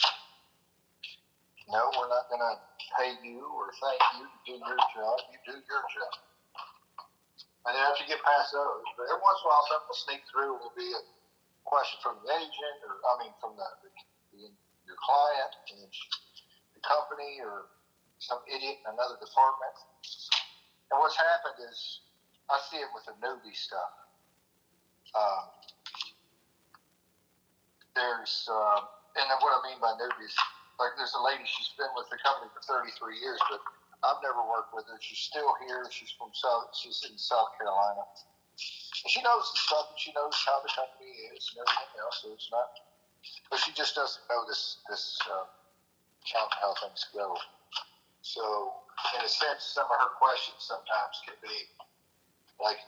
No, 1.69 1.93
we're 1.93 2.09
not 2.09 2.25
going 2.33 2.41
to 2.41 2.57
pay 2.97 3.13
you 3.21 3.45
or 3.53 3.69
thank 3.85 4.01
you 4.17 4.25
to 4.25 4.39
do 4.49 4.55
your 4.57 4.81
job. 4.97 5.17
You 5.29 5.37
do 5.45 5.61
your 5.61 5.85
job. 5.93 6.15
And 7.69 7.77
then 7.77 7.85
after 7.85 8.09
you 8.09 8.17
get 8.17 8.25
past 8.25 8.57
those, 8.57 8.87
but 8.97 9.13
every 9.13 9.21
once 9.21 9.45
in 9.45 9.45
a 9.45 9.49
while 9.53 9.65
something 9.69 9.89
will 9.93 10.03
sneak 10.09 10.23
through. 10.33 10.57
It 10.57 10.61
will 10.65 10.79
be 10.79 10.89
a 10.89 11.03
question 11.69 12.01
from 12.01 12.17
the 12.25 12.33
agent, 12.33 12.77
or 12.89 12.97
I 12.97 13.13
mean 13.21 13.37
from 13.45 13.61
the, 13.61 13.69
the 14.39 14.49
your 14.87 14.97
client, 15.03 15.53
and 15.75 15.91
the 16.73 16.81
company, 16.81 17.43
or 17.45 17.69
some 18.23 18.41
idiot 18.49 18.81
in 18.81 18.87
another 18.89 19.19
department. 19.21 19.77
And 20.89 20.97
what's 21.03 21.19
happened 21.19 21.61
is, 21.69 22.09
I 22.49 22.57
see 22.73 22.81
it 22.81 22.89
with 22.97 23.05
the 23.05 23.17
newbie 23.21 23.53
stuff. 23.53 23.93
Um, 25.13 25.45
there's, 27.93 28.49
uh, 28.49 28.81
and 29.19 29.27
what 29.43 29.53
I 29.53 29.61
mean 29.69 29.79
by 29.83 29.93
newbies, 30.01 30.35
like 30.79 30.95
there's 30.95 31.13
a 31.19 31.23
lady, 31.23 31.45
she's 31.45 31.75
been 31.75 31.91
with 31.99 32.07
the 32.09 32.17
company 32.23 32.49
for 32.55 32.63
33 32.65 33.19
years, 33.19 33.41
but 33.51 33.61
I've 34.07 34.23
never 34.23 34.41
worked 34.47 34.71
with 34.71 34.87
her. 34.87 34.99
She's 35.03 35.19
still 35.19 35.59
here. 35.67 35.83
She's 35.91 36.15
from 36.15 36.31
South, 36.31 36.71
she's 36.79 37.03
in 37.11 37.19
South 37.19 37.51
Carolina. 37.59 38.07
She 38.59 39.23
knows 39.23 39.51
the 39.55 39.59
stuff 39.59 39.91
and 39.91 39.99
she 39.99 40.11
knows 40.15 40.35
how 40.47 40.59
the 40.63 40.71
company 40.71 41.11
is 41.35 41.43
and 41.55 41.63
everything 41.63 41.99
else. 42.03 42.17
So 42.23 42.35
it's 42.35 42.51
not, 42.51 42.71
but 43.51 43.59
she 43.61 43.73
just 43.73 43.95
doesn't 43.95 44.23
know 44.29 44.43
this, 44.49 44.79
this, 44.89 45.19
uh, 45.31 45.47
how, 46.35 46.47
how 46.61 46.75
things 46.83 47.07
go. 47.15 47.37
So 48.23 48.43
in 49.17 49.25
a 49.25 49.29
sense, 49.29 49.73
some 49.73 49.87
of 49.87 49.99
her 49.99 50.13
questions 50.19 50.61
sometimes 50.61 51.15
can 51.25 51.37
be 51.41 51.57
like, 52.61 52.79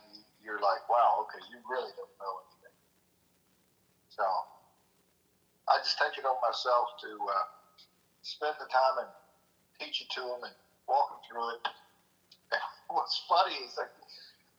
you're 0.43 0.61
like, 0.61 0.83
wow, 0.89 1.25
okay, 1.25 1.41
you 1.49 1.59
really 1.71 1.93
don't 1.97 2.17
know 2.21 2.35
anything. 2.45 2.77
So 4.11 4.25
I 5.69 5.79
just 5.81 5.97
take 5.97 6.19
it 6.19 6.27
on 6.27 6.37
myself 6.43 6.93
to, 7.07 7.11
uh, 7.31 7.47
spend 8.23 8.55
the 8.61 8.69
time 8.69 9.07
and 9.07 9.11
teach 9.81 10.01
it 10.05 10.09
to 10.15 10.21
them 10.21 10.45
and 10.45 10.55
walk 10.87 11.09
them 11.11 11.21
through 11.25 11.57
it. 11.57 11.63
And 12.53 12.63
what's 12.95 13.25
funny 13.29 13.57
is 13.65 13.75
like 13.79 13.93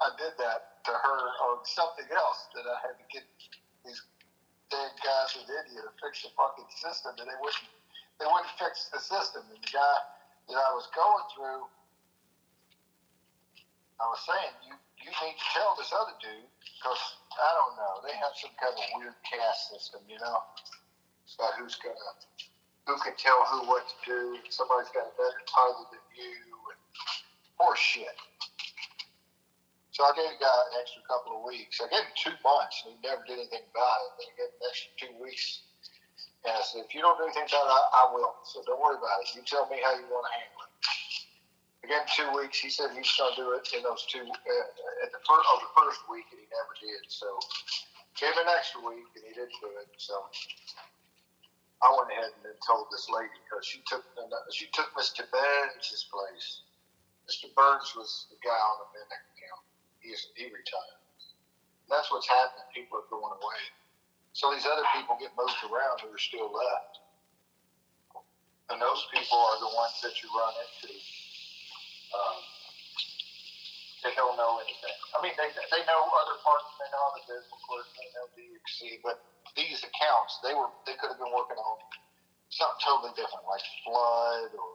I 0.02 0.10
did 0.18 0.34
that 0.42 0.66
to 0.90 0.94
her 0.94 1.22
on 1.52 1.62
something 1.66 2.10
else 2.10 2.50
that 2.58 2.66
I 2.66 2.78
had 2.82 2.98
to 2.98 3.06
get 3.14 3.24
these 3.86 4.02
damn 4.72 4.96
guys 5.04 5.36
in 5.36 5.46
India 5.46 5.84
to 5.84 5.92
fix 6.00 6.24
the 6.24 6.32
fucking 6.34 6.72
system, 6.72 7.14
and 7.20 7.28
they 7.28 7.40
wouldn't 7.44 7.70
they 8.18 8.28
wouldn't 8.28 8.56
fix 8.56 8.88
the 8.90 9.02
system. 9.04 9.44
And 9.52 9.60
the 9.60 9.72
guy 9.76 9.98
that 10.50 10.58
I 10.58 10.72
was 10.74 10.88
going 10.96 11.26
through, 11.36 11.64
I 14.00 14.06
was 14.08 14.22
saying 14.24 14.56
you 14.66 14.74
you 15.04 15.12
need 15.12 15.36
to 15.36 15.48
tell 15.52 15.76
this 15.76 15.92
other 15.92 16.16
dude 16.24 16.48
because 16.64 17.04
I 17.36 17.52
don't 17.60 17.76
know 17.76 17.94
they 18.08 18.16
have 18.16 18.34
some 18.40 18.56
kind 18.58 18.74
of 18.74 18.86
weird 18.98 19.18
caste 19.28 19.76
system, 19.76 20.02
you 20.08 20.18
know, 20.24 20.40
about 21.36 21.60
who's 21.60 21.76
gonna 21.78 22.12
who 22.88 22.96
can 23.04 23.14
tell 23.20 23.44
who 23.52 23.68
what 23.68 23.84
to 23.86 23.96
do. 24.08 24.22
Somebody's 24.50 24.92
got 24.96 25.12
a 25.12 25.16
better 25.20 25.44
title 25.46 25.86
than 25.92 26.04
you, 26.16 26.40
and 26.72 26.80
shit. 27.78 28.18
So 30.02 30.10
I 30.10 30.18
gave 30.18 30.34
the 30.34 30.42
guy 30.42 30.58
an 30.74 30.82
extra 30.82 31.06
couple 31.06 31.38
of 31.38 31.46
weeks. 31.46 31.78
I 31.78 31.86
gave 31.86 32.02
him 32.02 32.18
two 32.18 32.34
months, 32.42 32.82
and 32.82 32.98
he 32.98 33.06
never 33.06 33.22
did 33.22 33.38
anything 33.38 33.70
about 33.70 34.02
it. 34.02 34.18
Then 34.18 34.26
I 34.26 34.34
gave 34.34 34.50
him 34.50 34.58
an 34.58 34.66
extra 34.66 34.92
two 34.98 35.14
weeks, 35.22 35.46
and 36.42 36.58
I 36.58 36.62
said, 36.66 36.90
if 36.90 36.98
you 36.98 37.06
don't 37.06 37.22
do 37.22 37.30
anything 37.30 37.46
about 37.46 37.70
it, 37.70 37.78
I, 37.78 37.82
I 38.02 38.04
will. 38.10 38.34
So 38.42 38.66
don't 38.66 38.82
worry 38.82 38.98
about 38.98 39.22
it. 39.22 39.30
You 39.38 39.46
tell 39.46 39.70
me 39.70 39.78
how 39.78 39.94
you 39.94 40.10
want 40.10 40.26
to 40.26 40.34
handle 40.34 40.62
it. 40.66 40.74
I 40.74 41.84
gave 41.86 42.02
him 42.02 42.10
two 42.18 42.30
weeks. 42.34 42.58
He 42.58 42.74
said 42.74 42.98
he 42.98 43.06
was 43.06 43.14
going 43.14 43.30
to 43.30 43.46
do 43.46 43.48
it 43.54 43.62
in 43.78 43.86
those 43.86 44.02
two 44.10 44.26
uh, 44.26 45.06
at 45.06 45.14
the 45.14 45.22
first 45.22 45.46
of 45.54 45.70
the 45.70 45.72
first 45.78 46.02
week, 46.10 46.26
and 46.34 46.42
he 46.42 46.50
never 46.50 46.74
did. 46.82 47.06
So 47.06 47.38
gave 48.18 48.34
him 48.34 48.50
an 48.50 48.58
extra 48.58 48.82
week, 48.82 49.06
and 49.06 49.22
he 49.30 49.38
didn't 49.38 49.54
do 49.62 49.70
it. 49.86 49.90
So 50.02 50.18
I 51.86 51.94
went 51.94 52.10
ahead 52.10 52.34
and 52.42 52.58
told 52.66 52.90
this 52.90 53.06
lady 53.06 53.38
because 53.46 53.70
she 53.70 53.86
took 53.86 54.02
she 54.50 54.66
took 54.74 54.90
Mr. 54.98 55.30
Burns' 55.30 56.10
place. 56.10 56.66
Mr. 57.30 57.54
Burns 57.54 57.94
was 57.94 58.26
the 58.34 58.42
guy 58.42 58.58
on 58.58 58.82
the 58.82 58.90
minute 58.98 59.30
account. 59.38 59.62
He's 60.02 60.28
he 60.36 60.46
retired. 60.46 61.02
That's 61.90 62.12
what's 62.12 62.28
happening. 62.30 62.66
People 62.76 63.00
are 63.00 63.10
going 63.12 63.34
away. 63.38 63.62
So 64.34 64.52
these 64.54 64.66
other 64.68 64.86
people 64.96 65.18
get 65.20 65.32
moved 65.38 65.60
around 65.68 66.02
who 66.04 66.12
are 66.14 66.22
still 66.22 66.52
left. 66.52 66.94
And 68.72 68.82
those 68.82 69.04
people 69.14 69.38
are 69.40 69.60
the 69.62 69.72
ones 69.76 69.98
that 70.04 70.16
you 70.24 70.30
run 70.34 70.54
into. 70.58 70.94
um, 72.16 72.40
they 74.04 74.14
don't 74.16 74.38
know 74.40 74.60
anything. 74.64 74.98
I 75.16 75.20
mean, 75.24 75.36
they, 75.36 75.50
they 75.52 75.84
know 75.90 76.02
other 76.24 76.38
parts, 76.46 76.70
they 76.80 76.90
know 76.94 77.06
the 77.18 77.24
business 77.28 77.62
clerk, 77.68 77.88
they 78.00 78.10
know 78.16 78.26
DXC, 78.38 79.02
but 79.04 79.20
these 79.58 79.82
accounts, 79.84 80.40
they 80.46 80.54
were 80.56 80.72
they 80.88 80.96
could 81.02 81.12
have 81.12 81.20
been 81.22 81.34
working 81.36 81.60
on 81.60 81.76
something 82.52 82.82
totally 82.84 83.14
different, 83.18 83.46
like 83.48 83.64
flood 83.86 84.52
or 84.56 84.72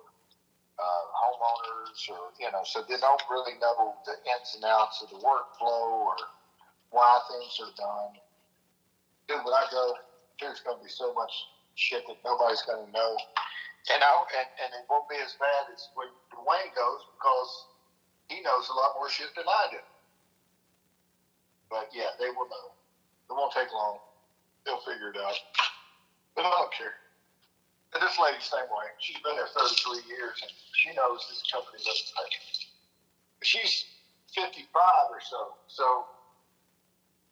uh, 0.79 1.05
homeowners, 1.12 1.99
or 2.11 2.33
you 2.41 2.51
know, 2.53 2.62
so 2.64 2.83
they 2.89 2.97
don't 3.01 3.22
really 3.31 3.57
know 3.61 3.97
the 4.05 4.14
ins 4.37 4.55
and 4.55 4.64
outs 4.64 5.03
of 5.03 5.11
the 5.11 5.20
workflow 5.20 6.12
or 6.12 6.16
why 6.91 7.18
things 7.31 7.57
are 7.61 7.74
done. 7.77 8.12
Dude, 9.29 9.45
when 9.45 9.55
I 9.55 9.66
go, 9.70 9.95
there's 10.41 10.61
going 10.61 10.79
to 10.79 10.85
be 10.85 10.91
so 10.91 11.12
much 11.14 11.49
shit 11.74 12.03
that 12.07 12.16
nobody's 12.24 12.62
going 12.62 12.85
to 12.87 12.93
know, 12.93 13.12
and 13.95 14.03
I 14.03 14.11
and, 14.39 14.49
and 14.62 14.70
it 14.74 14.87
won't 14.91 15.09
be 15.09 15.16
as 15.22 15.35
bad 15.41 15.64
as 15.72 15.89
when 15.95 16.09
Dwayne 16.33 16.72
goes 16.77 17.03
because 17.16 17.66
he 18.29 18.41
knows 18.43 18.68
a 18.70 18.74
lot 18.74 18.93
more 18.97 19.11
shit 19.11 19.31
than 19.37 19.47
I 19.49 19.66
do. 19.70 19.79
But 21.70 21.89
yeah, 21.93 22.12
they 22.18 22.29
will 22.31 22.49
know. 22.49 22.68
It 23.31 23.35
won't 23.35 23.53
take 23.53 23.72
long. 23.72 23.99
They'll 24.66 24.81
figure 24.81 25.11
it 25.11 25.18
out. 25.20 25.35
But 26.37 26.47
I 26.47 26.51
don't 26.51 26.72
care. 26.74 26.95
And 27.95 28.03
this 28.03 28.18
lady's 28.18 28.45
the 28.51 28.61
same 28.61 28.68
way. 28.68 28.87
She's 28.99 29.20
been 29.22 29.37
there 29.37 29.49
33 29.55 30.03
years, 30.11 30.37
and 30.43 30.51
she 30.74 30.91
knows 30.97 31.22
this 31.30 31.43
company 31.49 31.78
doesn't 31.80 32.11
pay. 32.12 32.28
She's 33.47 33.87
55 34.34 34.66
or 35.12 35.22
so. 35.22 35.57
So 35.70 35.87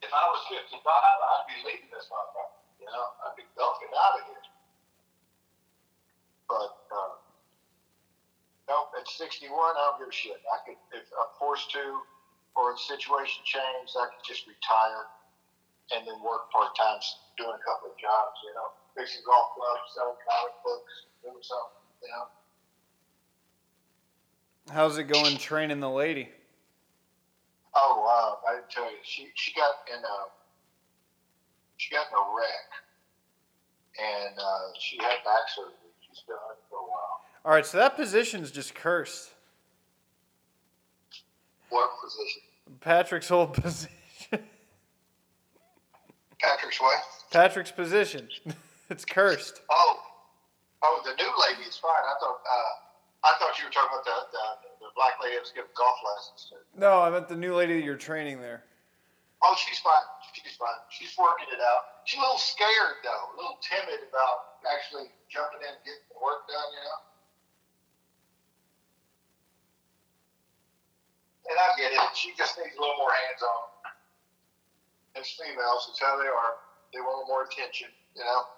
if 0.01 0.09
I 0.09 0.23
was 0.31 0.41
55, 0.49 0.79
I'd 0.81 1.47
be 1.49 1.57
leaving 1.69 1.91
this 1.91 2.07
motherfucker. 2.09 2.61
You 2.81 2.89
know, 2.89 3.05
I'd 3.25 3.37
be 3.37 3.45
dumping 3.57 3.93
out 3.93 4.13
of 4.19 4.23
here. 4.29 4.45
But 6.45 6.73
uh, 6.93 7.15
no, 8.69 8.89
at 8.97 9.05
61, 9.05 9.49
I 9.49 9.73
don't 9.75 9.97
give 10.01 10.09
a 10.09 10.15
shit. 10.15 10.41
I 10.49 10.57
could, 10.65 10.79
if 10.93 11.05
I'm 11.13 11.31
forced 11.37 11.69
to, 11.77 12.01
or 12.55 12.73
the 12.73 12.81
situation 12.81 13.43
changed, 13.45 13.93
I 13.97 14.09
could 14.13 14.25
just 14.25 14.45
retire 14.49 15.09
and 15.93 16.01
then 16.07 16.17
work 16.25 16.49
part 16.49 16.73
time 16.73 17.01
doing 17.37 17.53
a 17.53 17.63
couple 17.65 17.93
of 17.93 17.97
jobs. 17.97 18.37
You 18.41 18.53
know, 18.57 18.69
fixing 18.95 19.21
golf 19.25 19.53
clubs, 19.55 19.93
selling 19.93 20.15
comic 20.23 20.55
books, 20.63 20.93
doing 21.21 21.43
something. 21.43 21.83
You 22.01 22.09
know. 22.09 22.27
How's 24.73 24.97
it 24.97 25.03
going 25.05 25.37
training 25.37 25.79
the 25.79 25.89
lady? 25.89 26.29
Oh, 27.75 28.01
wow! 28.05 28.39
I 28.49 28.55
didn't 28.55 28.69
tell 28.69 28.85
you. 28.85 28.97
She 29.03 29.27
she 29.35 29.53
got 29.53 29.75
in 29.91 30.03
a 30.03 30.17
she 31.77 31.93
got 31.93 32.07
in 32.07 32.15
a 32.17 32.35
wreck, 32.35 32.69
and 33.99 34.39
uh, 34.39 34.71
she 34.79 34.97
had 34.97 35.23
back 35.25 35.49
surgery. 35.53 35.73
She's 36.07 36.23
done 36.27 36.37
for 36.69 36.79
a 36.79 36.83
while. 36.83 37.21
All 37.43 37.51
right, 37.51 37.65
so 37.65 37.77
that 37.77 37.95
position's 37.95 38.49
just 38.49 38.73
cursed. 38.73 39.31
What 41.69 41.89
position? 42.01 42.41
Patrick's 42.79 43.29
old 43.29 43.53
position. 43.61 43.91
Patrick's 46.39 46.79
what? 46.79 46.97
Patrick's 47.31 47.71
position. 47.71 48.29
it's 48.89 49.05
cursed. 49.05 49.61
Oh, 49.69 49.99
oh, 50.83 51.01
the 51.03 51.15
new 51.15 51.31
lady 51.47 51.67
is 51.67 51.77
fine. 51.77 51.91
I 51.91 52.15
thought 52.19 52.39
uh, 52.45 52.73
I 53.25 53.31
thought 53.39 53.57
you 53.57 53.65
were 53.65 53.73
talking 53.73 53.89
about 53.89 54.05
the, 54.05 54.17
the 54.31 54.45
the 54.85 54.89
black 54.93 55.17
lady 55.21 55.35
that 55.35 55.41
was 55.41 55.53
giving 55.53 55.73
golf 55.73 55.97
lessons. 56.05 56.53
To. 56.53 56.55
No, 56.77 57.01
I 57.01 57.09
meant 57.09 57.27
the 57.27 57.35
new 57.35 57.55
lady 57.55 57.73
that 57.79 57.85
you're 57.85 57.97
training 57.97 58.41
there. 58.41 58.63
Oh, 59.41 59.57
she's 59.57 59.79
fine. 59.81 60.07
She's 60.33 60.57
fine. 60.57 60.81
She's 60.89 61.13
working 61.17 61.49
it 61.49 61.61
out. 61.61 62.05
She's 62.05 62.17
a 62.17 62.23
little 62.23 62.41
scared 62.41 63.01
though, 63.01 63.33
a 63.33 63.35
little 63.37 63.57
timid 63.65 64.05
about 64.05 64.61
actually 64.65 65.09
jumping 65.29 65.65
in 65.65 65.73
and 65.73 65.81
getting 65.81 66.05
the 66.13 66.21
work 66.21 66.45
done. 66.45 66.69
You 66.69 66.81
know. 66.85 66.99
And 71.45 71.57
I 71.61 71.67
get 71.77 71.93
it. 71.93 72.01
She 72.17 72.33
just 72.37 72.57
needs 72.57 72.73
a 72.73 72.81
little 72.81 72.97
more 72.97 73.13
hands 73.13 73.41
on. 73.41 73.61
It's 75.17 75.33
females. 75.37 75.87
It's 75.93 76.01
how 76.01 76.17
they 76.17 76.29
are. 76.29 76.53
They 76.93 77.01
want 77.01 77.25
more 77.29 77.45
attention. 77.45 77.89
You 78.17 78.25
know. 78.25 78.54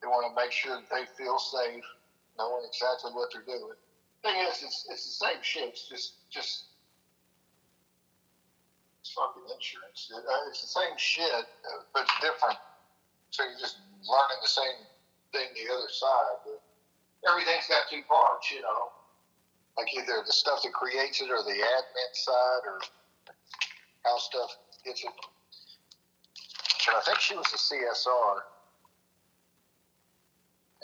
They 0.00 0.08
want 0.08 0.28
to 0.28 0.34
make 0.36 0.52
sure 0.52 0.76
that 0.76 0.88
they 0.92 1.04
feel 1.16 1.38
safe, 1.38 1.84
knowing 2.38 2.64
exactly 2.68 3.12
what 3.12 3.32
they're 3.32 3.46
doing. 3.48 3.76
Thing 4.22 4.36
is, 4.48 4.62
it's 4.62 4.86
it's 4.90 5.04
the 5.06 5.16
same 5.26 5.40
shit. 5.42 5.68
It's 5.72 5.88
just 5.88 6.14
just 6.30 6.66
it's 9.00 9.12
fucking 9.14 9.46
insurance. 9.48 10.10
It, 10.10 10.24
uh, 10.24 10.48
it's 10.50 10.62
the 10.62 10.72
same 10.72 10.96
shit, 10.98 11.30
uh, 11.30 11.80
but 11.94 12.02
it's 12.04 12.18
different. 12.20 12.58
So 13.30 13.44
you're 13.44 13.60
just 13.60 13.80
learning 14.04 14.40
the 14.42 14.48
same 14.48 14.78
thing 15.32 15.48
the 15.54 15.72
other 15.72 15.90
side. 15.90 16.36
But 16.44 16.60
everything's 17.30 17.68
got 17.68 17.88
two 17.88 18.02
parts, 18.08 18.50
you 18.50 18.60
know. 18.62 18.92
Like 19.76 19.92
either 19.94 20.24
the 20.24 20.32
stuff 20.32 20.62
that 20.64 20.72
creates 20.72 21.20
it 21.20 21.28
or 21.28 21.44
the 21.44 21.56
admin 21.56 22.12
side 22.14 22.64
or 22.64 22.80
how 24.04 24.16
stuff 24.18 24.56
gets 24.84 25.04
it. 25.04 25.12
But 26.86 26.94
I 26.96 27.00
think 27.04 27.20
she 27.20 27.36
was 27.36 27.46
a 27.52 27.58
CSR 27.58 28.55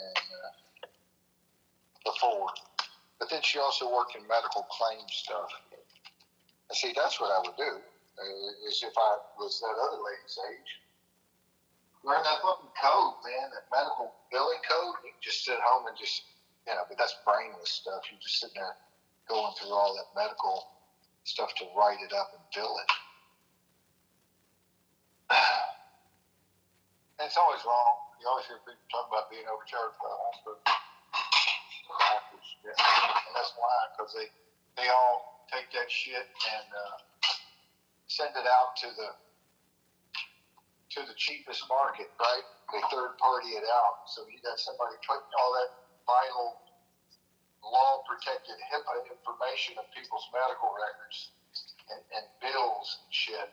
and 0.03 0.27
uh, 0.43 0.51
before. 2.03 2.51
But 3.19 3.29
then 3.31 3.41
she 3.41 3.59
also 3.59 3.87
worked 3.87 4.15
in 4.15 4.27
medical 4.27 4.67
claim 4.67 4.99
stuff. 5.07 5.47
And 5.71 6.75
see, 6.75 6.91
that's 6.95 7.19
what 7.19 7.31
I 7.31 7.39
would 7.39 7.55
do. 7.55 7.79
Uh, 8.19 8.67
is 8.69 8.83
if 8.83 8.93
I 8.93 9.11
was 9.39 9.59
that 9.63 9.73
other 9.73 10.03
lady's 10.03 10.37
age. 10.51 10.71
Learn 12.03 12.21
that 12.21 12.43
fucking 12.43 12.75
code, 12.75 13.15
man, 13.23 13.47
that 13.55 13.65
medical 13.71 14.11
billing 14.27 14.59
code. 14.67 14.99
You 15.07 15.15
just 15.23 15.47
sit 15.47 15.57
home 15.63 15.87
and 15.87 15.95
just, 15.95 16.27
you 16.67 16.75
know, 16.75 16.83
but 16.83 16.99
that's 16.99 17.15
brainless 17.23 17.71
stuff. 17.71 18.03
You're 18.11 18.19
just 18.19 18.43
sitting 18.43 18.59
there 18.59 18.75
going 19.31 19.55
through 19.55 19.71
all 19.71 19.95
that 19.95 20.11
medical 20.19 20.67
stuff 21.23 21.55
to 21.55 21.65
write 21.77 22.03
it 22.03 22.11
up 22.11 22.35
and 22.35 22.43
bill 22.53 22.75
it. 22.75 22.89
And 27.19 27.29
it's 27.29 27.37
always 27.37 27.61
wrong. 27.63 28.02
You 28.23 28.31
always 28.31 28.47
hear 28.47 28.55
people 28.63 28.79
talking 28.87 29.11
about 29.11 29.27
being 29.27 29.43
overcharged 29.51 29.99
by 29.99 30.07
hospital. 30.07 30.55
Yeah. 32.63 32.71
And 32.71 33.33
that's 33.35 33.51
why, 33.59 33.75
because 33.91 34.15
they, 34.15 34.31
they 34.79 34.87
all 34.87 35.43
take 35.51 35.67
that 35.75 35.91
shit 35.91 36.23
and 36.23 36.67
uh, 36.71 36.95
send 38.07 38.31
it 38.31 38.47
out 38.47 38.79
to 38.79 38.87
the 38.95 39.09
to 40.95 40.99
the 41.03 41.11
cheapest 41.19 41.67
market, 41.67 42.07
right? 42.15 42.47
They 42.71 42.79
third 42.87 43.19
party 43.19 43.59
it 43.59 43.67
out. 43.67 44.07
So 44.07 44.23
you 44.31 44.39
got 44.39 44.55
somebody 44.55 44.95
putting 45.03 45.27
all 45.43 45.51
that 45.59 45.75
vital 46.07 46.63
law 47.59 48.07
protected 48.07 48.55
HIPAA 48.71 49.03
information 49.19 49.75
of 49.75 49.83
people's 49.91 50.31
medical 50.31 50.71
records 50.71 51.35
and, 51.91 51.99
and 52.15 52.25
bills 52.39 53.03
and 53.03 53.11
shit. 53.11 53.49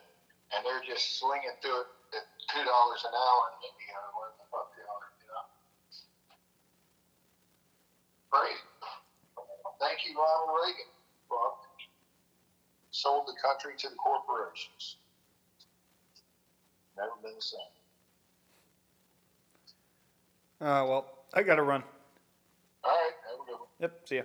And 0.55 0.63
they're 0.63 0.85
just 0.87 1.19
slinging 1.19 1.59
through 1.59 1.83
it 1.83 1.91
at 2.13 2.25
two 2.51 2.63
dollars 2.63 3.01
an 3.05 3.13
hour 3.15 3.43
in 3.55 3.71
India 3.71 3.95
or 3.95 4.09
whatever 4.15 4.37
the 4.39 4.47
fuck 4.51 4.67
they 4.75 4.83
are, 4.83 5.05
you 5.19 5.27
know. 5.31 5.45
Crazy. 8.31 8.67
Thank 9.79 10.05
you, 10.05 10.13
Ronald 10.13 10.53
Reagan. 10.61 10.91
Well, 11.29 11.57
sold 12.91 13.27
the 13.27 13.35
country 13.41 13.73
to 13.79 13.89
the 13.89 13.95
corporations. 13.95 14.97
Never 16.97 17.15
been 17.23 17.35
the 17.35 17.41
same. 17.41 17.59
Uh, 20.61 20.85
well, 20.85 21.05
I 21.33 21.41
gotta 21.41 21.63
run. 21.63 21.83
All 22.83 22.91
right, 22.91 23.11
have 23.29 23.39
a 23.41 23.45
good 23.45 23.59
one. 23.59 23.69
Yep, 23.79 23.91
see 24.05 24.15
ya. 24.17 24.23